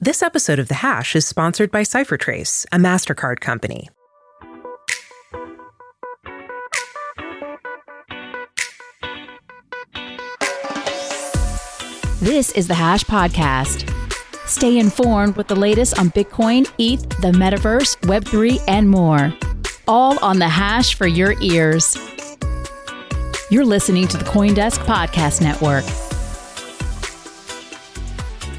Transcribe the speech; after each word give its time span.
This 0.00 0.22
episode 0.22 0.60
of 0.60 0.68
The 0.68 0.74
Hash 0.74 1.16
is 1.16 1.26
sponsored 1.26 1.72
by 1.72 1.82
CipherTrace, 1.82 2.66
a 2.70 2.76
MasterCard 2.76 3.40
company. 3.40 3.88
This 12.20 12.52
is 12.52 12.68
the 12.68 12.76
Hash 12.76 13.02
Podcast. 13.02 13.90
Stay 14.46 14.78
informed 14.78 15.36
with 15.36 15.48
the 15.48 15.56
latest 15.56 15.98
on 15.98 16.10
Bitcoin, 16.10 16.70
ETH, 16.78 17.00
the 17.20 17.32
metaverse, 17.32 17.96
Web3, 18.02 18.62
and 18.68 18.88
more. 18.88 19.34
All 19.88 20.16
on 20.20 20.38
the 20.38 20.48
Hash 20.48 20.94
for 20.94 21.08
your 21.08 21.34
ears. 21.42 21.96
You're 23.50 23.64
listening 23.64 24.06
to 24.06 24.16
the 24.16 24.24
Coindesk 24.26 24.78
Podcast 24.84 25.40
Network. 25.40 25.82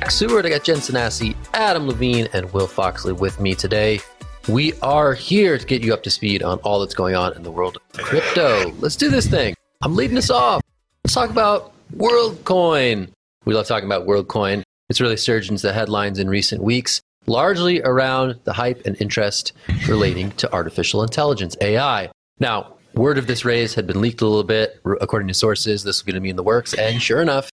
Seward, 0.09 0.45
I 0.45 0.49
got 0.49 0.63
Jen 0.63 0.77
Sanasie, 0.77 1.35
Adam 1.53 1.87
Levine, 1.87 2.27
and 2.33 2.51
Will 2.51 2.67
Foxley 2.67 3.13
with 3.13 3.39
me 3.39 3.53
today. 3.53 3.99
We 4.47 4.73
are 4.81 5.13
here 5.13 5.57
to 5.57 5.65
get 5.65 5.83
you 5.83 5.93
up 5.93 6.01
to 6.03 6.09
speed 6.09 6.41
on 6.41 6.57
all 6.59 6.79
that's 6.79 6.95
going 6.95 7.15
on 7.15 7.35
in 7.35 7.43
the 7.43 7.51
world 7.51 7.77
of 7.77 8.03
crypto. 8.03 8.71
Let's 8.79 8.95
do 8.95 9.09
this 9.09 9.27
thing. 9.27 9.53
I'm 9.83 9.95
leading 9.95 10.17
us 10.17 10.31
off. 10.31 10.61
Let's 11.03 11.13
talk 11.13 11.29
about 11.29 11.73
WorldCoin. 11.95 13.09
We 13.45 13.53
love 13.53 13.67
talking 13.67 13.85
about 13.85 14.07
WorldCoin. 14.07 14.63
It's 14.89 14.99
really 14.99 15.17
surged 15.17 15.51
into 15.51 15.67
the 15.67 15.73
headlines 15.73 16.17
in 16.17 16.27
recent 16.27 16.63
weeks, 16.63 17.01
largely 17.27 17.81
around 17.83 18.39
the 18.43 18.53
hype 18.53 18.81
and 18.85 18.99
interest 18.99 19.53
relating 19.87 20.31
to 20.31 20.51
artificial 20.51 21.03
intelligence, 21.03 21.55
AI. 21.61 22.09
Now, 22.39 22.73
word 22.95 23.19
of 23.19 23.27
this 23.27 23.45
raise 23.45 23.75
had 23.75 23.85
been 23.85 24.01
leaked 24.01 24.21
a 24.21 24.25
little 24.25 24.43
bit. 24.43 24.81
According 24.99 25.27
to 25.27 25.35
sources, 25.35 25.83
this 25.83 25.97
was 25.97 26.01
going 26.01 26.15
to 26.15 26.21
be 26.21 26.31
in 26.31 26.35
the 26.35 26.43
works. 26.43 26.73
And 26.73 26.99
sure 26.99 27.21
enough, 27.21 27.51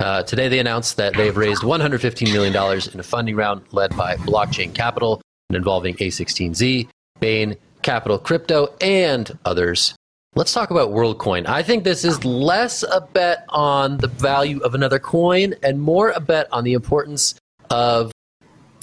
uh, 0.00 0.22
today, 0.22 0.48
they 0.48 0.58
announced 0.58 0.96
that 0.96 1.14
they've 1.14 1.36
raised 1.36 1.62
$115 1.62 2.32
million 2.32 2.54
in 2.94 3.00
a 3.00 3.02
funding 3.02 3.36
round 3.36 3.62
led 3.72 3.94
by 3.96 4.16
Blockchain 4.16 4.74
Capital 4.74 5.20
and 5.50 5.56
involving 5.56 5.94
A16Z, 5.96 6.88
Bain, 7.20 7.54
Capital 7.82 8.18
Crypto, 8.18 8.74
and 8.80 9.38
others. 9.44 9.94
Let's 10.34 10.54
talk 10.54 10.70
about 10.70 10.90
WorldCoin. 10.90 11.46
I 11.46 11.62
think 11.62 11.84
this 11.84 12.04
is 12.04 12.24
less 12.24 12.82
a 12.82 13.02
bet 13.12 13.44
on 13.50 13.98
the 13.98 14.08
value 14.08 14.60
of 14.60 14.74
another 14.74 14.98
coin 14.98 15.54
and 15.62 15.80
more 15.80 16.10
a 16.10 16.20
bet 16.20 16.48
on 16.50 16.64
the 16.64 16.72
importance 16.72 17.34
of 17.68 18.10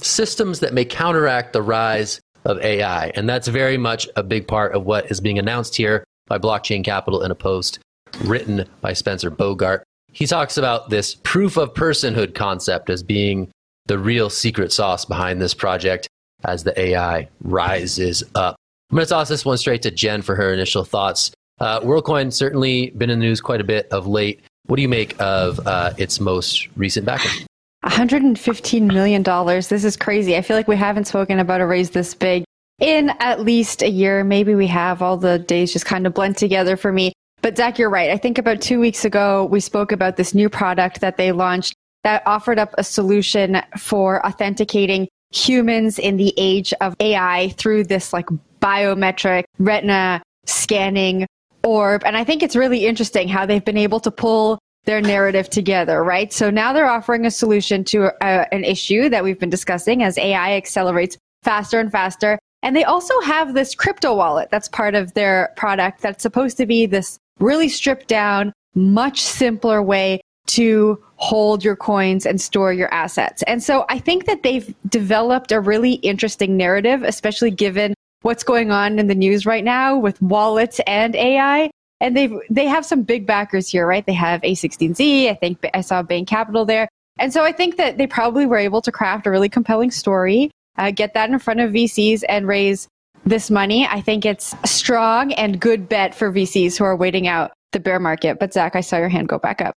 systems 0.00 0.60
that 0.60 0.72
may 0.72 0.84
counteract 0.84 1.52
the 1.52 1.62
rise 1.62 2.20
of 2.44 2.60
AI. 2.60 3.08
And 3.16 3.28
that's 3.28 3.48
very 3.48 3.76
much 3.76 4.08
a 4.14 4.22
big 4.22 4.46
part 4.46 4.72
of 4.72 4.84
what 4.84 5.10
is 5.10 5.20
being 5.20 5.38
announced 5.38 5.74
here 5.74 6.04
by 6.28 6.38
Blockchain 6.38 6.84
Capital 6.84 7.22
in 7.22 7.30
a 7.32 7.34
post 7.34 7.80
written 8.24 8.68
by 8.80 8.92
Spencer 8.92 9.30
Bogart 9.30 9.82
he 10.18 10.26
talks 10.26 10.58
about 10.58 10.90
this 10.90 11.14
proof 11.14 11.56
of 11.56 11.72
personhood 11.74 12.34
concept 12.34 12.90
as 12.90 13.04
being 13.04 13.48
the 13.86 13.96
real 13.96 14.28
secret 14.28 14.72
sauce 14.72 15.04
behind 15.04 15.40
this 15.40 15.54
project 15.54 16.08
as 16.44 16.64
the 16.64 16.78
AI 16.78 17.28
rises 17.42 18.24
up. 18.34 18.56
I'm 18.90 18.96
going 18.96 19.06
to 19.06 19.10
toss 19.10 19.28
this 19.28 19.44
one 19.44 19.58
straight 19.58 19.82
to 19.82 19.92
Jen 19.92 20.22
for 20.22 20.34
her 20.34 20.52
initial 20.52 20.82
thoughts. 20.82 21.30
Uh, 21.60 21.78
WorldCoin 21.82 22.32
certainly 22.32 22.90
been 22.90 23.10
in 23.10 23.20
the 23.20 23.26
news 23.26 23.40
quite 23.40 23.60
a 23.60 23.64
bit 23.64 23.86
of 23.92 24.08
late. 24.08 24.40
What 24.66 24.74
do 24.74 24.82
you 24.82 24.88
make 24.88 25.14
of 25.20 25.64
uh, 25.64 25.92
its 25.98 26.18
most 26.18 26.66
recent 26.76 27.06
backing? 27.06 27.46
$115 27.84 28.92
million. 28.92 29.22
This 29.22 29.84
is 29.84 29.96
crazy. 29.96 30.36
I 30.36 30.42
feel 30.42 30.56
like 30.56 30.66
we 30.66 30.76
haven't 30.76 31.04
spoken 31.04 31.38
about 31.38 31.60
a 31.60 31.66
raise 31.66 31.90
this 31.90 32.12
big 32.14 32.42
in 32.80 33.10
at 33.20 33.40
least 33.40 33.82
a 33.82 33.88
year. 33.88 34.24
Maybe 34.24 34.56
we 34.56 34.66
have. 34.66 35.00
All 35.00 35.16
the 35.16 35.38
days 35.38 35.72
just 35.72 35.86
kind 35.86 36.08
of 36.08 36.14
blend 36.14 36.36
together 36.36 36.76
for 36.76 36.92
me. 36.92 37.12
But 37.40 37.56
Zach, 37.56 37.78
you're 37.78 37.90
right. 37.90 38.10
I 38.10 38.16
think 38.16 38.38
about 38.38 38.60
two 38.60 38.80
weeks 38.80 39.04
ago, 39.04 39.44
we 39.46 39.60
spoke 39.60 39.92
about 39.92 40.16
this 40.16 40.34
new 40.34 40.48
product 40.48 41.00
that 41.00 41.16
they 41.16 41.32
launched 41.32 41.74
that 42.04 42.22
offered 42.26 42.58
up 42.58 42.74
a 42.78 42.84
solution 42.84 43.60
for 43.76 44.24
authenticating 44.26 45.08
humans 45.30 45.98
in 45.98 46.16
the 46.16 46.32
age 46.36 46.72
of 46.80 46.94
AI 47.00 47.50
through 47.56 47.84
this 47.84 48.12
like 48.12 48.26
biometric 48.60 49.44
retina 49.58 50.22
scanning 50.46 51.26
orb. 51.64 52.02
And 52.04 52.16
I 52.16 52.24
think 52.24 52.42
it's 52.42 52.56
really 52.56 52.86
interesting 52.86 53.28
how 53.28 53.46
they've 53.46 53.64
been 53.64 53.76
able 53.76 54.00
to 54.00 54.10
pull 54.10 54.58
their 54.84 55.00
narrative 55.00 55.50
together, 55.50 56.02
right? 56.02 56.32
So 56.32 56.50
now 56.50 56.72
they're 56.72 56.88
offering 56.88 57.26
a 57.26 57.30
solution 57.30 57.84
to 57.84 58.06
uh, 58.24 58.46
an 58.52 58.64
issue 58.64 59.08
that 59.10 59.22
we've 59.22 59.38
been 59.38 59.50
discussing 59.50 60.02
as 60.02 60.16
AI 60.16 60.56
accelerates 60.56 61.18
faster 61.42 61.78
and 61.78 61.92
faster. 61.92 62.38
And 62.62 62.74
they 62.74 62.84
also 62.84 63.20
have 63.20 63.54
this 63.54 63.74
crypto 63.74 64.14
wallet 64.14 64.48
that's 64.50 64.68
part 64.68 64.94
of 64.94 65.12
their 65.14 65.52
product 65.56 66.00
that's 66.00 66.22
supposed 66.22 66.56
to 66.56 66.66
be 66.66 66.86
this 66.86 67.18
really 67.38 67.68
stripped 67.68 68.08
down, 68.08 68.52
much 68.74 69.20
simpler 69.20 69.82
way 69.82 70.20
to 70.48 71.02
hold 71.16 71.62
your 71.62 71.76
coins 71.76 72.24
and 72.24 72.40
store 72.40 72.72
your 72.72 72.92
assets. 72.92 73.42
And 73.42 73.62
so 73.62 73.84
I 73.88 73.98
think 73.98 74.26
that 74.26 74.42
they've 74.42 74.74
developed 74.88 75.52
a 75.52 75.60
really 75.60 75.94
interesting 75.94 76.56
narrative, 76.56 77.02
especially 77.02 77.50
given 77.50 77.94
what's 78.22 78.42
going 78.42 78.70
on 78.70 78.98
in 78.98 79.06
the 79.06 79.14
news 79.14 79.46
right 79.46 79.64
now 79.64 79.96
with 79.96 80.20
wallets 80.22 80.80
and 80.86 81.14
AI. 81.14 81.70
And 82.00 82.16
they've, 82.16 82.32
they 82.48 82.66
have 82.66 82.86
some 82.86 83.02
big 83.02 83.26
backers 83.26 83.68
here, 83.68 83.86
right? 83.86 84.06
They 84.06 84.12
have 84.14 84.40
A16Z. 84.42 85.28
I 85.28 85.34
think 85.34 85.58
I 85.74 85.80
saw 85.80 86.02
Bain 86.02 86.24
Capital 86.24 86.64
there. 86.64 86.88
And 87.18 87.32
so 87.32 87.44
I 87.44 87.52
think 87.52 87.76
that 87.76 87.98
they 87.98 88.06
probably 88.06 88.46
were 88.46 88.56
able 88.56 88.80
to 88.82 88.92
craft 88.92 89.26
a 89.26 89.30
really 89.30 89.48
compelling 89.48 89.90
story, 89.90 90.50
uh, 90.78 90.92
get 90.92 91.14
that 91.14 91.28
in 91.28 91.38
front 91.40 91.60
of 91.60 91.72
VCs 91.72 92.22
and 92.28 92.46
raise 92.46 92.88
this 93.28 93.50
money. 93.50 93.86
I 93.86 94.00
think 94.00 94.24
it's 94.24 94.54
a 94.62 94.66
strong 94.66 95.32
and 95.32 95.60
good 95.60 95.88
bet 95.88 96.14
for 96.14 96.32
VCs 96.32 96.78
who 96.78 96.84
are 96.84 96.96
waiting 96.96 97.28
out 97.28 97.52
the 97.72 97.80
bear 97.80 98.00
market. 98.00 98.38
But 98.38 98.52
Zach, 98.52 98.74
I 98.74 98.80
saw 98.80 98.96
your 98.98 99.08
hand 99.08 99.28
go 99.28 99.38
back 99.38 99.60
up. 99.60 99.74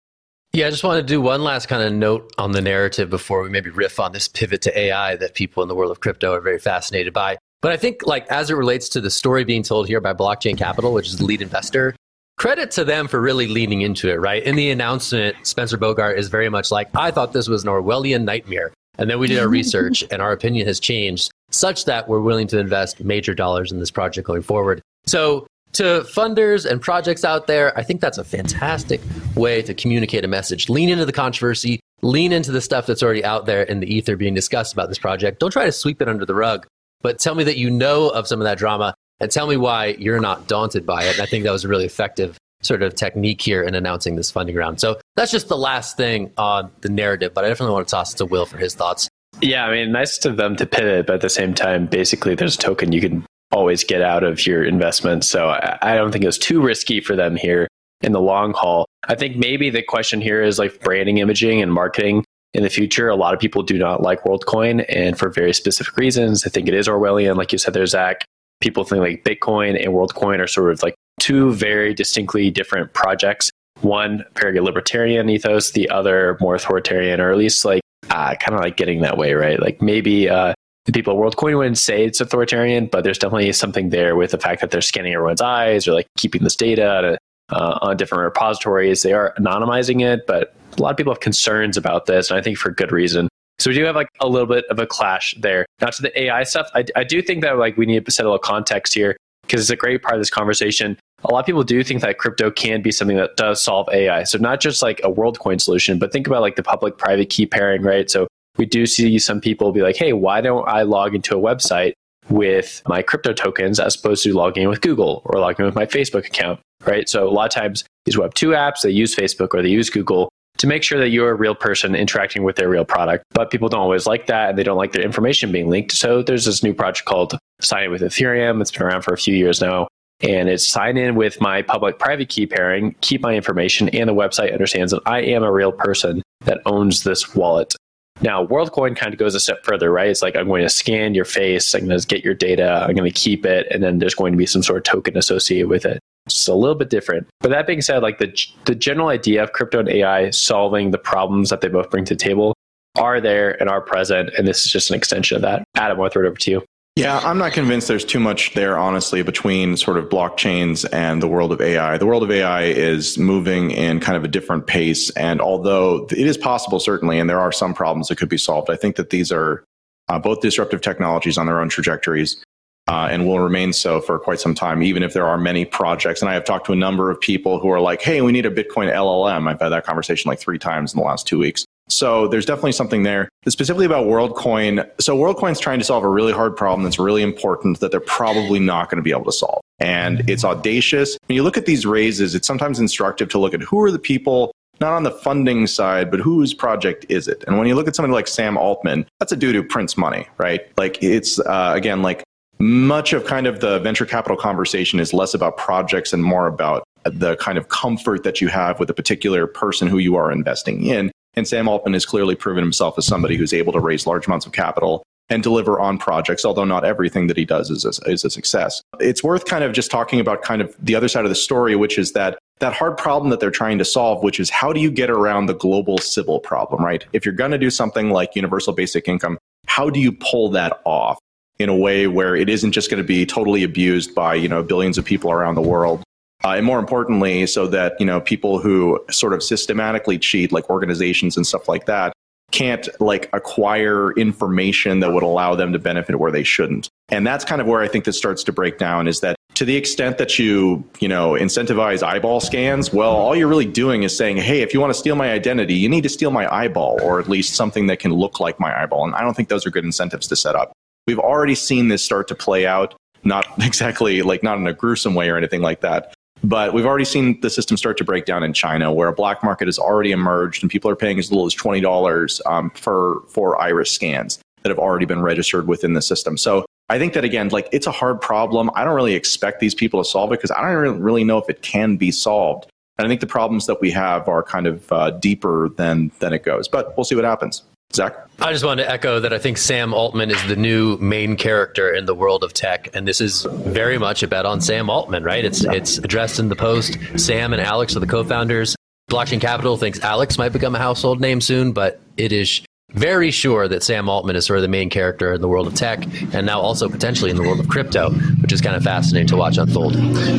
Yeah, 0.52 0.66
I 0.66 0.70
just 0.70 0.82
want 0.82 0.98
to 0.98 1.06
do 1.06 1.20
one 1.20 1.42
last 1.42 1.66
kind 1.66 1.82
of 1.82 1.92
note 1.92 2.32
on 2.38 2.52
the 2.52 2.62
narrative 2.62 3.10
before 3.10 3.42
we 3.42 3.50
maybe 3.50 3.68
riff 3.68 4.00
on 4.00 4.12
this 4.12 4.28
pivot 4.28 4.62
to 4.62 4.78
AI 4.78 5.16
that 5.16 5.34
people 5.34 5.62
in 5.62 5.68
the 5.68 5.74
world 5.74 5.90
of 5.90 6.00
crypto 6.00 6.32
are 6.32 6.40
very 6.40 6.58
fascinated 6.58 7.12
by. 7.12 7.36
But 7.60 7.72
I 7.72 7.76
think, 7.76 8.06
like, 8.06 8.26
as 8.28 8.50
it 8.50 8.54
relates 8.54 8.88
to 8.90 9.00
the 9.00 9.10
story 9.10 9.44
being 9.44 9.62
told 9.62 9.88
here 9.88 10.00
by 10.00 10.14
Blockchain 10.14 10.56
Capital, 10.56 10.94
which 10.94 11.08
is 11.08 11.18
the 11.18 11.24
lead 11.26 11.42
investor, 11.42 11.94
credit 12.38 12.70
to 12.72 12.84
them 12.84 13.08
for 13.08 13.20
really 13.20 13.46
leaning 13.46 13.82
into 13.82 14.08
it, 14.08 14.20
right? 14.20 14.42
In 14.42 14.56
the 14.56 14.70
announcement, 14.70 15.36
Spencer 15.46 15.76
Bogart 15.76 16.18
is 16.18 16.28
very 16.28 16.48
much 16.48 16.70
like, 16.70 16.88
I 16.94 17.10
thought 17.10 17.32
this 17.32 17.48
was 17.48 17.64
an 17.64 17.68
Orwellian 17.68 18.22
nightmare. 18.22 18.72
And 18.98 19.08
then 19.08 19.18
we 19.18 19.26
did 19.26 19.38
our 19.38 19.48
research, 19.60 20.04
and 20.10 20.20
our 20.20 20.32
opinion 20.32 20.66
has 20.66 20.80
changed 20.80 21.30
such 21.50 21.86
that 21.86 22.08
we're 22.08 22.20
willing 22.20 22.46
to 22.48 22.58
invest 22.58 23.02
major 23.02 23.34
dollars 23.34 23.72
in 23.72 23.78
this 23.78 23.90
project 23.90 24.26
going 24.26 24.42
forward. 24.42 24.82
So, 25.06 25.46
to 25.72 26.00
funders 26.14 26.68
and 26.68 26.80
projects 26.80 27.24
out 27.24 27.46
there, 27.46 27.76
I 27.78 27.82
think 27.82 28.00
that's 28.00 28.16
a 28.16 28.24
fantastic 28.24 29.00
way 29.36 29.60
to 29.62 29.74
communicate 29.74 30.24
a 30.24 30.28
message. 30.28 30.70
Lean 30.70 30.88
into 30.88 31.04
the 31.04 31.12
controversy, 31.12 31.78
lean 32.00 32.32
into 32.32 32.52
the 32.52 32.60
stuff 32.60 32.86
that's 32.86 33.02
already 33.02 33.22
out 33.22 33.44
there 33.44 33.62
in 33.62 33.80
the 33.80 33.94
ether 33.94 34.16
being 34.16 34.34
discussed 34.34 34.72
about 34.72 34.88
this 34.88 34.98
project. 34.98 35.40
Don't 35.40 35.50
try 35.50 35.66
to 35.66 35.72
sweep 35.72 36.00
it 36.00 36.08
under 36.08 36.24
the 36.24 36.34
rug, 36.34 36.66
but 37.02 37.18
tell 37.18 37.34
me 37.34 37.44
that 37.44 37.58
you 37.58 37.70
know 37.70 38.08
of 38.08 38.26
some 38.26 38.40
of 38.40 38.44
that 38.44 38.56
drama 38.56 38.94
and 39.20 39.30
tell 39.30 39.46
me 39.46 39.56
why 39.56 39.96
you're 39.98 40.20
not 40.20 40.48
daunted 40.48 40.86
by 40.86 41.04
it. 41.04 41.14
And 41.14 41.22
I 41.22 41.26
think 41.26 41.44
that 41.44 41.52
was 41.52 41.64
a 41.64 41.68
really 41.68 41.84
effective 41.84 42.38
sort 42.62 42.82
of 42.82 42.94
technique 42.94 43.40
here 43.40 43.62
in 43.62 43.74
announcing 43.74 44.16
this 44.16 44.30
funding 44.30 44.56
round. 44.56 44.80
So 44.80 44.98
that's 45.18 45.32
just 45.32 45.48
the 45.48 45.56
last 45.56 45.96
thing 45.96 46.30
on 46.38 46.70
the 46.80 46.88
narrative, 46.88 47.34
but 47.34 47.44
I 47.44 47.48
definitely 47.48 47.74
want 47.74 47.88
to 47.88 47.90
toss 47.90 48.14
it 48.14 48.18
to 48.18 48.26
Will 48.26 48.46
for 48.46 48.56
his 48.56 48.74
thoughts. 48.74 49.08
Yeah, 49.40 49.66
I 49.66 49.72
mean, 49.72 49.92
nice 49.92 50.24
of 50.24 50.36
them 50.36 50.56
to 50.56 50.66
pivot, 50.66 51.06
but 51.06 51.14
at 51.14 51.20
the 51.20 51.28
same 51.28 51.54
time, 51.54 51.86
basically, 51.86 52.34
there's 52.34 52.54
a 52.54 52.58
token 52.58 52.92
you 52.92 53.00
can 53.00 53.24
always 53.52 53.84
get 53.84 54.02
out 54.02 54.24
of 54.24 54.46
your 54.46 54.64
investment. 54.64 55.24
So 55.24 55.48
I, 55.48 55.78
I 55.82 55.96
don't 55.96 56.12
think 56.12 56.24
it 56.24 56.28
was 56.28 56.38
too 56.38 56.62
risky 56.62 57.00
for 57.00 57.16
them 57.16 57.36
here 57.36 57.68
in 58.00 58.12
the 58.12 58.20
long 58.20 58.52
haul. 58.52 58.86
I 59.08 59.14
think 59.14 59.36
maybe 59.36 59.70
the 59.70 59.82
question 59.82 60.20
here 60.20 60.42
is 60.42 60.58
like 60.58 60.80
branding, 60.80 61.18
imaging, 61.18 61.62
and 61.62 61.72
marketing 61.72 62.24
in 62.54 62.62
the 62.62 62.70
future. 62.70 63.08
A 63.08 63.16
lot 63.16 63.34
of 63.34 63.40
people 63.40 63.62
do 63.62 63.78
not 63.78 64.02
like 64.02 64.22
WorldCoin, 64.22 64.84
and 64.88 65.18
for 65.18 65.30
very 65.30 65.52
specific 65.52 65.96
reasons. 65.96 66.46
I 66.46 66.50
think 66.50 66.68
it 66.68 66.74
is 66.74 66.88
Orwellian, 66.88 67.36
like 67.36 67.52
you 67.52 67.58
said 67.58 67.74
there, 67.74 67.86
Zach. 67.86 68.24
People 68.60 68.84
think 68.84 69.00
like 69.00 69.24
Bitcoin 69.24 69.82
and 69.82 69.94
WorldCoin 69.94 70.40
are 70.40 70.46
sort 70.46 70.72
of 70.72 70.82
like 70.82 70.94
two 71.20 71.52
very 71.52 71.94
distinctly 71.94 72.50
different 72.50 72.92
projects. 72.92 73.50
One 73.80 74.24
very 74.36 74.58
libertarian 74.60 75.28
ethos, 75.28 75.70
the 75.70 75.88
other 75.90 76.36
more 76.40 76.56
authoritarian, 76.56 77.20
or 77.20 77.30
at 77.30 77.38
least 77.38 77.64
like 77.64 77.82
uh, 78.10 78.34
kind 78.36 78.54
of 78.54 78.60
like 78.60 78.76
getting 78.76 79.00
that 79.02 79.16
way, 79.16 79.34
right? 79.34 79.60
Like 79.60 79.80
maybe 79.80 80.28
uh, 80.28 80.54
the 80.86 80.92
people 80.92 81.12
at 81.12 81.18
WorldCoin 81.18 81.56
wouldn't 81.56 81.78
say 81.78 82.04
it's 82.04 82.20
authoritarian, 82.20 82.86
but 82.86 83.04
there's 83.04 83.18
definitely 83.18 83.52
something 83.52 83.90
there 83.90 84.16
with 84.16 84.30
the 84.30 84.38
fact 84.38 84.60
that 84.62 84.70
they're 84.70 84.80
scanning 84.80 85.12
everyone's 85.12 85.40
eyes 85.40 85.86
or 85.86 85.92
like 85.92 86.06
keeping 86.16 86.42
this 86.42 86.56
data 86.56 87.18
uh, 87.50 87.78
on 87.82 87.96
different 87.96 88.24
repositories. 88.24 89.02
They 89.02 89.12
are 89.12 89.34
anonymizing 89.38 90.02
it, 90.02 90.26
but 90.26 90.54
a 90.76 90.82
lot 90.82 90.90
of 90.90 90.96
people 90.96 91.12
have 91.12 91.20
concerns 91.20 91.76
about 91.76 92.06
this, 92.06 92.30
and 92.30 92.38
I 92.38 92.42
think 92.42 92.58
for 92.58 92.70
good 92.70 92.92
reason. 92.92 93.28
So 93.58 93.70
we 93.70 93.74
do 93.74 93.84
have 93.84 93.96
like 93.96 94.08
a 94.20 94.28
little 94.28 94.46
bit 94.46 94.64
of 94.70 94.78
a 94.78 94.86
clash 94.86 95.34
there. 95.38 95.66
Now 95.80 95.88
to 95.88 96.02
the 96.02 96.20
AI 96.20 96.44
stuff, 96.44 96.70
I, 96.74 96.84
I 96.94 97.04
do 97.04 97.20
think 97.20 97.42
that 97.42 97.58
like 97.58 97.76
we 97.76 97.86
need 97.86 98.04
to 98.04 98.10
set 98.10 98.24
a 98.24 98.28
little 98.28 98.38
context 98.38 98.94
here 98.94 99.16
because 99.42 99.60
it's 99.60 99.70
a 99.70 99.76
great 99.76 100.02
part 100.02 100.14
of 100.14 100.20
this 100.20 100.30
conversation. 100.30 100.98
A 101.24 101.32
lot 101.32 101.40
of 101.40 101.46
people 101.46 101.64
do 101.64 101.82
think 101.82 102.00
that 102.02 102.18
crypto 102.18 102.50
can 102.50 102.80
be 102.80 102.92
something 102.92 103.16
that 103.16 103.36
does 103.36 103.60
solve 103.60 103.88
AI. 103.92 104.22
So 104.22 104.38
not 104.38 104.60
just 104.60 104.82
like 104.82 105.00
a 105.00 105.10
WorldCoin 105.10 105.60
solution, 105.60 105.98
but 105.98 106.12
think 106.12 106.26
about 106.26 106.42
like 106.42 106.56
the 106.56 106.62
public 106.62 106.96
private 106.96 107.28
key 107.28 107.44
pairing, 107.44 107.82
right? 107.82 108.08
So 108.08 108.28
we 108.56 108.66
do 108.66 108.86
see 108.86 109.18
some 109.18 109.40
people 109.40 109.72
be 109.72 109.82
like, 109.82 109.96
hey, 109.96 110.12
why 110.12 110.40
don't 110.40 110.68
I 110.68 110.82
log 110.82 111.14
into 111.14 111.36
a 111.36 111.40
website 111.40 111.92
with 112.28 112.82
my 112.86 113.02
crypto 113.02 113.32
tokens 113.32 113.80
as 113.80 113.96
opposed 113.96 114.22
to 114.24 114.32
logging 114.32 114.64
in 114.64 114.68
with 114.68 114.80
Google 114.80 115.22
or 115.24 115.40
logging 115.40 115.64
in 115.64 115.66
with 115.66 115.74
my 115.74 115.86
Facebook 115.86 116.26
account, 116.26 116.60
right? 116.84 117.08
So 117.08 117.26
a 117.26 117.30
lot 117.30 117.46
of 117.46 117.52
times 117.52 117.84
these 118.04 118.16
Web2 118.16 118.54
apps, 118.54 118.82
they 118.82 118.90
use 118.90 119.14
Facebook 119.14 119.54
or 119.54 119.62
they 119.62 119.70
use 119.70 119.90
Google 119.90 120.28
to 120.58 120.66
make 120.66 120.82
sure 120.82 120.98
that 120.98 121.10
you're 121.10 121.30
a 121.30 121.34
real 121.34 121.54
person 121.54 121.94
interacting 121.94 122.42
with 122.42 122.56
their 122.56 122.68
real 122.68 122.84
product. 122.84 123.24
But 123.30 123.50
people 123.50 123.68
don't 123.68 123.80
always 123.80 124.06
like 124.06 124.26
that 124.26 124.50
and 124.50 124.58
they 124.58 124.64
don't 124.64 124.76
like 124.76 124.92
their 124.92 125.04
information 125.04 125.52
being 125.52 125.70
linked. 125.70 125.92
So 125.92 126.22
there's 126.22 126.44
this 126.44 126.62
new 126.62 126.74
project 126.74 127.08
called 127.08 127.38
Sign 127.60 127.84
In 127.84 127.90
with 127.90 128.02
Ethereum. 128.02 128.60
It's 128.60 128.70
been 128.70 128.82
around 128.82 129.02
for 129.02 129.14
a 129.14 129.18
few 129.18 129.34
years 129.34 129.60
now. 129.60 129.88
And 130.20 130.48
it's 130.48 130.68
sign 130.68 130.96
in 130.96 131.14
with 131.14 131.40
my 131.40 131.62
public 131.62 131.98
private 131.98 132.28
key 132.28 132.46
pairing, 132.46 132.96
keep 133.00 133.20
my 133.20 133.34
information, 133.34 133.88
and 133.90 134.08
the 134.08 134.14
website 134.14 134.52
understands 134.52 134.92
that 134.92 135.02
I 135.06 135.20
am 135.20 135.44
a 135.44 135.52
real 135.52 135.72
person 135.72 136.22
that 136.40 136.60
owns 136.66 137.04
this 137.04 137.34
wallet. 137.34 137.74
Now, 138.20 138.44
WorldCoin 138.44 138.96
kind 138.96 139.12
of 139.12 139.18
goes 139.18 139.36
a 139.36 139.40
step 139.40 139.64
further, 139.64 139.92
right? 139.92 140.08
It's 140.08 140.22
like 140.22 140.34
I'm 140.34 140.48
going 140.48 140.62
to 140.62 140.68
scan 140.68 141.14
your 141.14 141.24
face, 141.24 141.72
I'm 141.72 141.86
going 141.86 142.00
to 142.00 142.06
get 142.06 142.24
your 142.24 142.34
data, 142.34 142.84
I'm 142.88 142.96
going 142.96 143.10
to 143.10 143.16
keep 143.16 143.46
it, 143.46 143.68
and 143.70 143.82
then 143.82 143.98
there's 143.98 144.14
going 144.14 144.32
to 144.32 144.36
be 144.36 144.46
some 144.46 144.62
sort 144.62 144.78
of 144.78 144.84
token 144.84 145.16
associated 145.16 145.68
with 145.68 145.84
it. 145.84 146.00
It's 146.26 146.48
a 146.48 146.54
little 146.54 146.74
bit 146.74 146.90
different. 146.90 147.28
But 147.40 147.50
that 147.50 147.66
being 147.66 147.80
said, 147.80 148.02
like 148.02 148.18
the 148.18 148.36
the 148.64 148.74
general 148.74 149.08
idea 149.08 149.42
of 149.42 149.52
crypto 149.52 149.78
and 149.78 149.88
AI 149.88 150.30
solving 150.30 150.90
the 150.90 150.98
problems 150.98 151.48
that 151.50 151.60
they 151.60 151.68
both 151.68 151.90
bring 151.90 152.04
to 152.06 152.14
the 152.14 152.18
table 152.18 152.54
are 152.98 153.20
there 153.20 153.58
and 153.60 153.70
are 153.70 153.80
present, 153.80 154.30
and 154.36 154.46
this 154.46 154.66
is 154.66 154.72
just 154.72 154.90
an 154.90 154.96
extension 154.96 155.36
of 155.36 155.42
that. 155.42 155.64
Adam, 155.76 156.00
I'll 156.00 156.08
throw 156.10 156.24
it 156.24 156.28
over 156.28 156.36
to 156.36 156.50
you. 156.50 156.64
Yeah, 156.98 157.18
I'm 157.18 157.38
not 157.38 157.52
convinced 157.52 157.86
there's 157.86 158.04
too 158.04 158.18
much 158.18 158.54
there, 158.54 158.76
honestly, 158.76 159.22
between 159.22 159.76
sort 159.76 159.98
of 159.98 160.08
blockchains 160.08 160.84
and 160.92 161.22
the 161.22 161.28
world 161.28 161.52
of 161.52 161.60
AI. 161.60 161.96
The 161.96 162.06
world 162.06 162.24
of 162.24 162.30
AI 162.32 162.62
is 162.64 163.16
moving 163.16 163.70
in 163.70 164.00
kind 164.00 164.16
of 164.16 164.24
a 164.24 164.28
different 164.28 164.66
pace. 164.66 165.08
And 165.10 165.40
although 165.40 166.08
it 166.10 166.26
is 166.26 166.36
possible, 166.36 166.80
certainly, 166.80 167.20
and 167.20 167.30
there 167.30 167.38
are 167.38 167.52
some 167.52 167.72
problems 167.72 168.08
that 168.08 168.16
could 168.16 168.28
be 168.28 168.36
solved, 168.36 168.68
I 168.68 168.74
think 168.74 168.96
that 168.96 169.10
these 169.10 169.30
are 169.30 169.64
uh, 170.08 170.18
both 170.18 170.40
disruptive 170.40 170.80
technologies 170.80 171.38
on 171.38 171.46
their 171.46 171.60
own 171.60 171.68
trajectories 171.68 172.42
uh, 172.88 173.06
and 173.08 173.28
will 173.28 173.38
remain 173.38 173.72
so 173.72 174.00
for 174.00 174.18
quite 174.18 174.40
some 174.40 174.56
time, 174.56 174.82
even 174.82 175.04
if 175.04 175.12
there 175.12 175.28
are 175.28 175.38
many 175.38 175.64
projects. 175.64 176.20
And 176.20 176.28
I 176.28 176.34
have 176.34 176.44
talked 176.44 176.66
to 176.66 176.72
a 176.72 176.76
number 176.76 177.12
of 177.12 177.20
people 177.20 177.60
who 177.60 177.70
are 177.70 177.80
like, 177.80 178.02
hey, 178.02 178.22
we 178.22 178.32
need 178.32 178.44
a 178.44 178.50
Bitcoin 178.50 178.92
LLM. 178.92 179.48
I've 179.48 179.60
had 179.60 179.68
that 179.68 179.86
conversation 179.86 180.28
like 180.28 180.40
three 180.40 180.58
times 180.58 180.94
in 180.94 180.98
the 180.98 181.06
last 181.06 181.28
two 181.28 181.38
weeks. 181.38 181.64
So 181.88 182.28
there's 182.28 182.46
definitely 182.46 182.72
something 182.72 183.02
there. 183.02 183.28
Specifically 183.48 183.86
about 183.86 184.06
WorldCoin. 184.06 184.88
So 185.00 185.16
WorldCoin's 185.16 185.60
trying 185.60 185.78
to 185.78 185.84
solve 185.84 186.04
a 186.04 186.08
really 186.08 186.32
hard 186.32 186.56
problem 186.56 186.84
that's 186.84 186.98
really 186.98 187.22
important 187.22 187.80
that 187.80 187.90
they're 187.90 188.00
probably 188.00 188.60
not 188.60 188.90
going 188.90 188.96
to 188.96 189.02
be 189.02 189.10
able 189.10 189.24
to 189.24 189.32
solve. 189.32 189.60
And 189.78 190.28
it's 190.28 190.44
audacious. 190.44 191.16
When 191.26 191.36
you 191.36 191.42
look 191.42 191.56
at 191.56 191.66
these 191.66 191.86
raises, 191.86 192.34
it's 192.34 192.46
sometimes 192.46 192.78
instructive 192.78 193.28
to 193.30 193.38
look 193.38 193.54
at 193.54 193.62
who 193.62 193.80
are 193.80 193.90
the 193.90 193.98
people 193.98 194.52
not 194.80 194.92
on 194.92 195.02
the 195.02 195.10
funding 195.10 195.66
side, 195.66 196.10
but 196.10 196.20
whose 196.20 196.54
project 196.54 197.04
is 197.08 197.26
it? 197.26 197.42
And 197.46 197.58
when 197.58 197.66
you 197.66 197.74
look 197.74 197.88
at 197.88 197.96
somebody 197.96 198.14
like 198.14 198.28
Sam 198.28 198.56
Altman, 198.56 199.06
that's 199.18 199.32
a 199.32 199.36
dude 199.36 199.54
who 199.54 199.62
prints 199.62 199.96
money, 199.96 200.28
right? 200.38 200.60
Like 200.76 201.02
it's, 201.02 201.40
uh, 201.40 201.72
again, 201.74 202.02
like 202.02 202.22
much 202.58 203.12
of 203.12 203.24
kind 203.24 203.46
of 203.46 203.60
the 203.60 203.78
venture 203.80 204.06
capital 204.06 204.36
conversation 204.36 205.00
is 205.00 205.12
less 205.12 205.34
about 205.34 205.56
projects 205.56 206.12
and 206.12 206.22
more 206.22 206.46
about 206.46 206.84
the 207.04 207.36
kind 207.36 207.58
of 207.58 207.68
comfort 207.68 208.24
that 208.24 208.40
you 208.40 208.48
have 208.48 208.78
with 208.78 208.90
a 208.90 208.94
particular 208.94 209.46
person 209.46 209.88
who 209.88 209.98
you 209.98 210.16
are 210.16 210.30
investing 210.30 210.84
in. 210.84 211.10
And 211.34 211.46
Sam 211.46 211.68
Altman 211.68 211.92
has 211.92 212.06
clearly 212.06 212.34
proven 212.34 212.62
himself 212.62 212.98
as 212.98 213.06
somebody 213.06 213.36
who's 213.36 213.52
able 213.52 213.72
to 213.72 213.80
raise 213.80 214.06
large 214.06 214.26
amounts 214.26 214.46
of 214.46 214.52
capital 214.52 215.04
and 215.30 215.42
deliver 215.42 215.78
on 215.78 215.98
projects, 215.98 216.44
although 216.44 216.64
not 216.64 216.84
everything 216.84 217.26
that 217.26 217.36
he 217.36 217.44
does 217.44 217.70
is 217.70 217.84
a, 217.84 218.10
is 218.10 218.24
a 218.24 218.30
success. 218.30 218.82
It's 218.98 219.22
worth 219.22 219.44
kind 219.44 219.62
of 219.62 219.72
just 219.72 219.90
talking 219.90 220.20
about 220.20 220.42
kind 220.42 220.62
of 220.62 220.74
the 220.78 220.94
other 220.94 221.08
side 221.08 221.24
of 221.24 221.28
the 221.28 221.34
story, 221.36 221.76
which 221.76 221.98
is 221.98 222.12
that 222.12 222.38
that 222.60 222.72
hard 222.72 222.96
problem 222.96 223.30
that 223.30 223.38
they're 223.38 223.50
trying 223.50 223.78
to 223.78 223.84
solve, 223.84 224.22
which 224.22 224.40
is 224.40 224.50
how 224.50 224.72
do 224.72 224.80
you 224.80 224.90
get 224.90 225.10
around 225.10 225.46
the 225.46 225.54
global 225.54 225.98
Sybil 225.98 226.40
problem, 226.40 226.82
right? 226.82 227.04
If 227.12 227.24
you're 227.24 227.34
going 227.34 227.52
to 227.52 227.58
do 227.58 227.70
something 227.70 228.10
like 228.10 228.34
universal 228.34 228.72
basic 228.72 229.06
income, 229.06 229.38
how 229.66 229.90
do 229.90 230.00
you 230.00 230.12
pull 230.12 230.48
that 230.50 230.80
off 230.84 231.18
in 231.58 231.68
a 231.68 231.76
way 231.76 232.06
where 232.06 232.34
it 232.34 232.48
isn't 232.48 232.72
just 232.72 232.90
going 232.90 233.02
to 233.02 233.06
be 233.06 233.26
totally 233.26 233.62
abused 233.62 234.14
by, 234.14 234.34
you 234.34 234.48
know, 234.48 234.62
billions 234.62 234.98
of 234.98 235.04
people 235.04 235.30
around 235.30 235.54
the 235.54 235.60
world? 235.60 236.02
Uh, 236.44 236.50
and 236.50 236.64
more 236.64 236.78
importantly, 236.78 237.46
so 237.46 237.66
that 237.66 237.98
you 237.98 238.06
know 238.06 238.20
people 238.20 238.58
who 238.58 238.98
sort 239.10 239.32
of 239.32 239.42
systematically 239.42 240.18
cheat, 240.18 240.52
like 240.52 240.68
organizations 240.70 241.36
and 241.36 241.46
stuff 241.46 241.68
like 241.68 241.86
that, 241.86 242.12
can't 242.52 242.88
like 243.00 243.28
acquire 243.32 244.12
information 244.12 245.00
that 245.00 245.12
would 245.12 245.22
allow 245.22 245.54
them 245.54 245.72
to 245.72 245.78
benefit 245.78 246.18
where 246.18 246.30
they 246.30 246.44
shouldn't. 246.44 246.88
And 247.10 247.26
that's 247.26 247.44
kind 247.44 247.60
of 247.60 247.66
where 247.66 247.80
I 247.80 247.88
think 247.88 248.04
this 248.04 248.16
starts 248.16 248.44
to 248.44 248.52
break 248.52 248.78
down. 248.78 249.08
Is 249.08 249.20
that 249.20 249.36
to 249.54 249.64
the 249.64 249.76
extent 249.76 250.18
that 250.18 250.38
you 250.38 250.84
you 251.00 251.08
know 251.08 251.32
incentivize 251.32 252.02
eyeball 252.02 252.40
scans, 252.40 252.92
well, 252.92 253.10
all 253.10 253.34
you're 253.34 253.48
really 253.48 253.66
doing 253.66 254.04
is 254.04 254.16
saying, 254.16 254.36
hey, 254.36 254.62
if 254.62 254.72
you 254.72 254.80
want 254.80 254.92
to 254.92 254.98
steal 254.98 255.16
my 255.16 255.32
identity, 255.32 255.74
you 255.74 255.88
need 255.88 256.02
to 256.02 256.08
steal 256.08 256.30
my 256.30 256.52
eyeball, 256.54 257.00
or 257.02 257.18
at 257.18 257.28
least 257.28 257.54
something 257.54 257.88
that 257.88 257.98
can 257.98 258.12
look 258.12 258.38
like 258.38 258.60
my 258.60 258.80
eyeball. 258.80 259.04
And 259.04 259.14
I 259.14 259.22
don't 259.22 259.34
think 259.34 259.48
those 259.48 259.66
are 259.66 259.70
good 259.70 259.84
incentives 259.84 260.28
to 260.28 260.36
set 260.36 260.54
up. 260.54 260.72
We've 261.08 261.18
already 261.18 261.56
seen 261.56 261.88
this 261.88 262.04
start 262.04 262.28
to 262.28 262.34
play 262.34 262.64
out 262.64 262.94
not 263.24 263.46
exactly 263.60 264.22
like 264.22 264.42
not 264.42 264.58
in 264.58 264.66
a 264.66 264.72
gruesome 264.72 265.14
way 265.14 265.28
or 265.28 265.36
anything 265.36 265.62
like 265.62 265.80
that, 265.80 266.14
but 266.44 266.72
we've 266.72 266.86
already 266.86 267.04
seen 267.04 267.40
the 267.40 267.50
system 267.50 267.76
start 267.76 267.96
to 267.98 268.04
break 268.04 268.24
down 268.24 268.42
in 268.42 268.52
China, 268.52 268.92
where 268.92 269.08
a 269.08 269.12
black 269.12 269.42
market 269.42 269.66
has 269.68 269.78
already 269.78 270.12
emerged, 270.12 270.62
and 270.62 270.70
people 270.70 270.90
are 270.90 270.96
paying 270.96 271.18
as 271.18 271.30
little 271.30 271.46
as 271.46 271.54
twenty 271.54 271.80
dollars 271.80 272.40
um, 272.46 272.70
for 272.70 273.22
for 273.28 273.60
iris 273.60 273.90
scans 273.90 274.38
that 274.62 274.70
have 274.70 274.78
already 274.78 275.06
been 275.06 275.22
registered 275.22 275.68
within 275.68 275.92
the 275.92 276.02
system. 276.02 276.36
So 276.36 276.66
I 276.88 276.98
think 276.98 277.12
that 277.12 277.24
again, 277.24 277.48
like 277.48 277.68
it's 277.72 277.86
a 277.86 277.92
hard 277.92 278.20
problem. 278.20 278.70
I 278.74 278.84
don't 278.84 278.94
really 278.94 279.14
expect 279.14 279.60
these 279.60 279.74
people 279.74 280.02
to 280.02 280.08
solve 280.08 280.32
it 280.32 280.36
because 280.36 280.50
I 280.50 280.72
don't 280.72 281.00
really 281.00 281.24
know 281.24 281.38
if 281.38 281.48
it 281.48 281.62
can 281.62 281.96
be 281.96 282.10
solved. 282.10 282.68
And 282.98 283.06
I 283.06 283.08
think 283.08 283.20
the 283.20 283.28
problems 283.28 283.66
that 283.66 283.80
we 283.80 283.90
have 283.92 284.26
are 284.26 284.42
kind 284.42 284.66
of 284.66 284.90
uh, 284.92 285.10
deeper 285.10 285.68
than 285.76 286.10
than 286.18 286.32
it 286.32 286.42
goes. 286.44 286.66
But 286.66 286.96
we'll 286.96 287.04
see 287.04 287.14
what 287.14 287.24
happens. 287.24 287.62
Zach? 287.94 288.14
I 288.40 288.52
just 288.52 288.64
wanted 288.64 288.84
to 288.84 288.90
echo 288.90 289.18
that 289.20 289.32
I 289.32 289.38
think 289.38 289.58
Sam 289.58 289.92
Altman 289.92 290.30
is 290.30 290.42
the 290.46 290.56
new 290.56 290.96
main 290.98 291.36
character 291.36 291.92
in 291.92 292.06
the 292.06 292.14
world 292.14 292.44
of 292.44 292.52
tech, 292.52 292.88
and 292.94 293.08
this 293.08 293.20
is 293.20 293.46
very 293.50 293.98
much 293.98 294.22
a 294.22 294.28
bet 294.28 294.46
on 294.46 294.60
Sam 294.60 294.90
Altman, 294.90 295.24
right? 295.24 295.44
It's 295.44 295.64
it's 295.64 295.98
addressed 295.98 296.38
in 296.38 296.48
the 296.48 296.56
post. 296.56 296.98
Sam 297.16 297.52
and 297.52 297.60
Alex 297.60 297.96
are 297.96 298.00
the 298.00 298.06
co-founders. 298.06 298.76
Blockchain 299.10 299.40
Capital 299.40 299.76
thinks 299.76 300.00
Alex 300.00 300.38
might 300.38 300.52
become 300.52 300.74
a 300.74 300.78
household 300.78 301.20
name 301.20 301.40
soon, 301.40 301.72
but 301.72 301.98
it 302.16 302.30
is 302.30 302.60
very 302.92 303.30
sure 303.30 303.66
that 303.66 303.82
Sam 303.82 304.08
Altman 304.08 304.36
is 304.36 304.46
sort 304.46 304.58
of 304.58 304.62
the 304.62 304.68
main 304.68 304.90
character 304.90 305.32
in 305.32 305.40
the 305.40 305.48
world 305.48 305.66
of 305.66 305.74
tech, 305.74 306.04
and 306.34 306.46
now 306.46 306.60
also 306.60 306.88
potentially 306.88 307.30
in 307.30 307.36
the 307.36 307.42
world 307.42 307.58
of 307.58 307.68
crypto, 307.68 308.10
which 308.42 308.52
is 308.52 308.60
kind 308.60 308.76
of 308.76 308.84
fascinating 308.84 309.28
to 309.28 309.36
watch 309.36 309.56
unfold. 309.58 309.94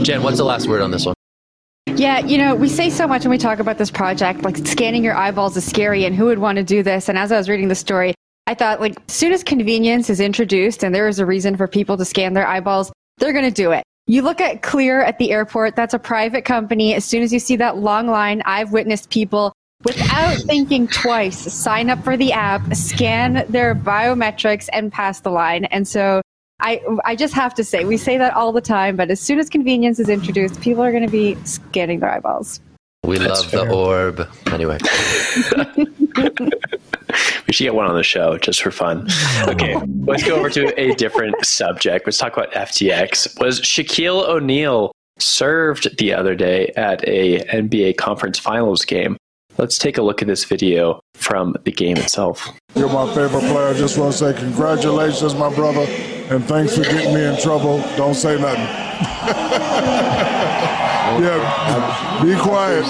Jen, 0.05 0.23
what's 0.23 0.37
the 0.37 0.45
last 0.45 0.67
word 0.67 0.81
on 0.81 0.91
this 0.91 1.05
one? 1.05 1.15
Yeah, 1.99 2.19
you 2.19 2.37
know, 2.37 2.55
we 2.55 2.69
say 2.69 2.89
so 2.89 3.05
much 3.05 3.25
when 3.25 3.31
we 3.31 3.37
talk 3.37 3.59
about 3.59 3.77
this 3.77 3.91
project, 3.91 4.41
like 4.43 4.55
scanning 4.55 5.03
your 5.03 5.17
eyeballs 5.17 5.57
is 5.57 5.65
scary 5.65 6.05
and 6.05 6.15
who 6.15 6.27
would 6.27 6.39
want 6.39 6.55
to 6.55 6.63
do 6.63 6.81
this? 6.81 7.09
And 7.09 7.17
as 7.17 7.29
I 7.29 7.37
was 7.37 7.49
reading 7.49 7.67
the 7.67 7.75
story, 7.75 8.15
I 8.47 8.53
thought 8.53 8.79
like 8.79 8.95
as 9.09 9.13
soon 9.13 9.33
as 9.33 9.43
convenience 9.43 10.09
is 10.09 10.21
introduced 10.21 10.81
and 10.81 10.95
there 10.95 11.09
is 11.09 11.19
a 11.19 11.25
reason 11.25 11.57
for 11.57 11.67
people 11.67 11.97
to 11.97 12.05
scan 12.05 12.35
their 12.35 12.47
eyeballs, 12.47 12.89
they're 13.17 13.33
going 13.33 13.43
to 13.43 13.51
do 13.51 13.73
it. 13.73 13.83
You 14.07 14.21
look 14.21 14.39
at 14.39 14.61
Clear 14.61 15.01
at 15.01 15.17
the 15.17 15.33
airport, 15.33 15.75
that's 15.75 15.93
a 15.93 15.99
private 15.99 16.45
company. 16.45 16.93
As 16.93 17.03
soon 17.03 17.21
as 17.21 17.33
you 17.33 17.39
see 17.39 17.57
that 17.57 17.75
long 17.75 18.07
line, 18.07 18.43
I've 18.45 18.71
witnessed 18.71 19.09
people 19.09 19.51
without 19.83 20.37
thinking 20.45 20.87
twice 20.87 21.37
sign 21.51 21.89
up 21.89 22.01
for 22.05 22.15
the 22.15 22.31
app, 22.31 22.73
scan 22.73 23.45
their 23.49 23.75
biometrics 23.75 24.69
and 24.71 24.89
pass 24.89 25.19
the 25.19 25.31
line. 25.31 25.65
And 25.65 25.85
so 25.85 26.21
I, 26.61 26.81
I 27.05 27.15
just 27.15 27.33
have 27.33 27.53
to 27.55 27.63
say, 27.63 27.85
we 27.85 27.97
say 27.97 28.17
that 28.17 28.33
all 28.33 28.51
the 28.51 28.61
time, 28.61 28.95
but 28.95 29.09
as 29.09 29.19
soon 29.19 29.39
as 29.39 29.49
convenience 29.49 29.99
is 29.99 30.09
introduced, 30.09 30.59
people 30.61 30.83
are 30.83 30.91
going 30.91 31.05
to 31.05 31.11
be 31.11 31.35
scanning 31.45 31.99
their 31.99 32.11
eyeballs. 32.11 32.61
We 33.05 33.17
That's 33.17 33.41
love 33.41 33.51
fair. 33.51 33.65
the 33.65 33.73
orb. 33.73 34.27
Anyway. 34.51 34.77
we 37.47 37.53
should 37.53 37.63
get 37.63 37.73
one 37.73 37.85
on 37.85 37.95
the 37.95 38.03
show 38.03 38.37
just 38.37 38.61
for 38.61 38.71
fun. 38.71 39.07
Okay, 39.47 39.75
let's 40.05 40.23
go 40.23 40.35
over 40.35 40.49
to 40.49 40.79
a 40.79 40.93
different 40.95 41.35
subject. 41.45 42.05
Let's 42.05 42.17
talk 42.17 42.35
about 42.35 42.51
FTX. 42.51 43.39
Was 43.39 43.61
Shaquille 43.61 44.27
O'Neal 44.27 44.91
served 45.17 45.97
the 45.97 46.13
other 46.13 46.35
day 46.35 46.73
at 46.75 47.07
a 47.07 47.39
NBA 47.45 47.97
conference 47.97 48.37
finals 48.37 48.83
game? 48.83 49.15
Let's 49.57 49.77
take 49.77 49.97
a 49.97 50.01
look 50.01 50.21
at 50.21 50.27
this 50.27 50.43
video 50.43 50.99
from 51.15 51.55
the 51.63 51.71
game 51.71 51.97
itself. 51.97 52.49
You're 52.75 52.89
my 52.89 53.07
favorite 53.13 53.41
player. 53.41 53.69
I 53.69 53.73
just 53.73 53.97
want 53.97 54.11
to 54.11 54.17
say 54.17 54.39
congratulations, 54.39 55.33
my 55.35 55.53
brother. 55.53 55.85
And 56.29 56.45
thanks 56.45 56.75
for 56.77 56.83
getting 56.83 57.15
me 57.15 57.25
in 57.25 57.41
trouble. 57.41 57.79
Don't 57.97 58.13
say 58.13 58.39
nothing. 58.39 58.61
yeah, 61.23 62.23
be 62.23 62.39
quiet. 62.39 62.85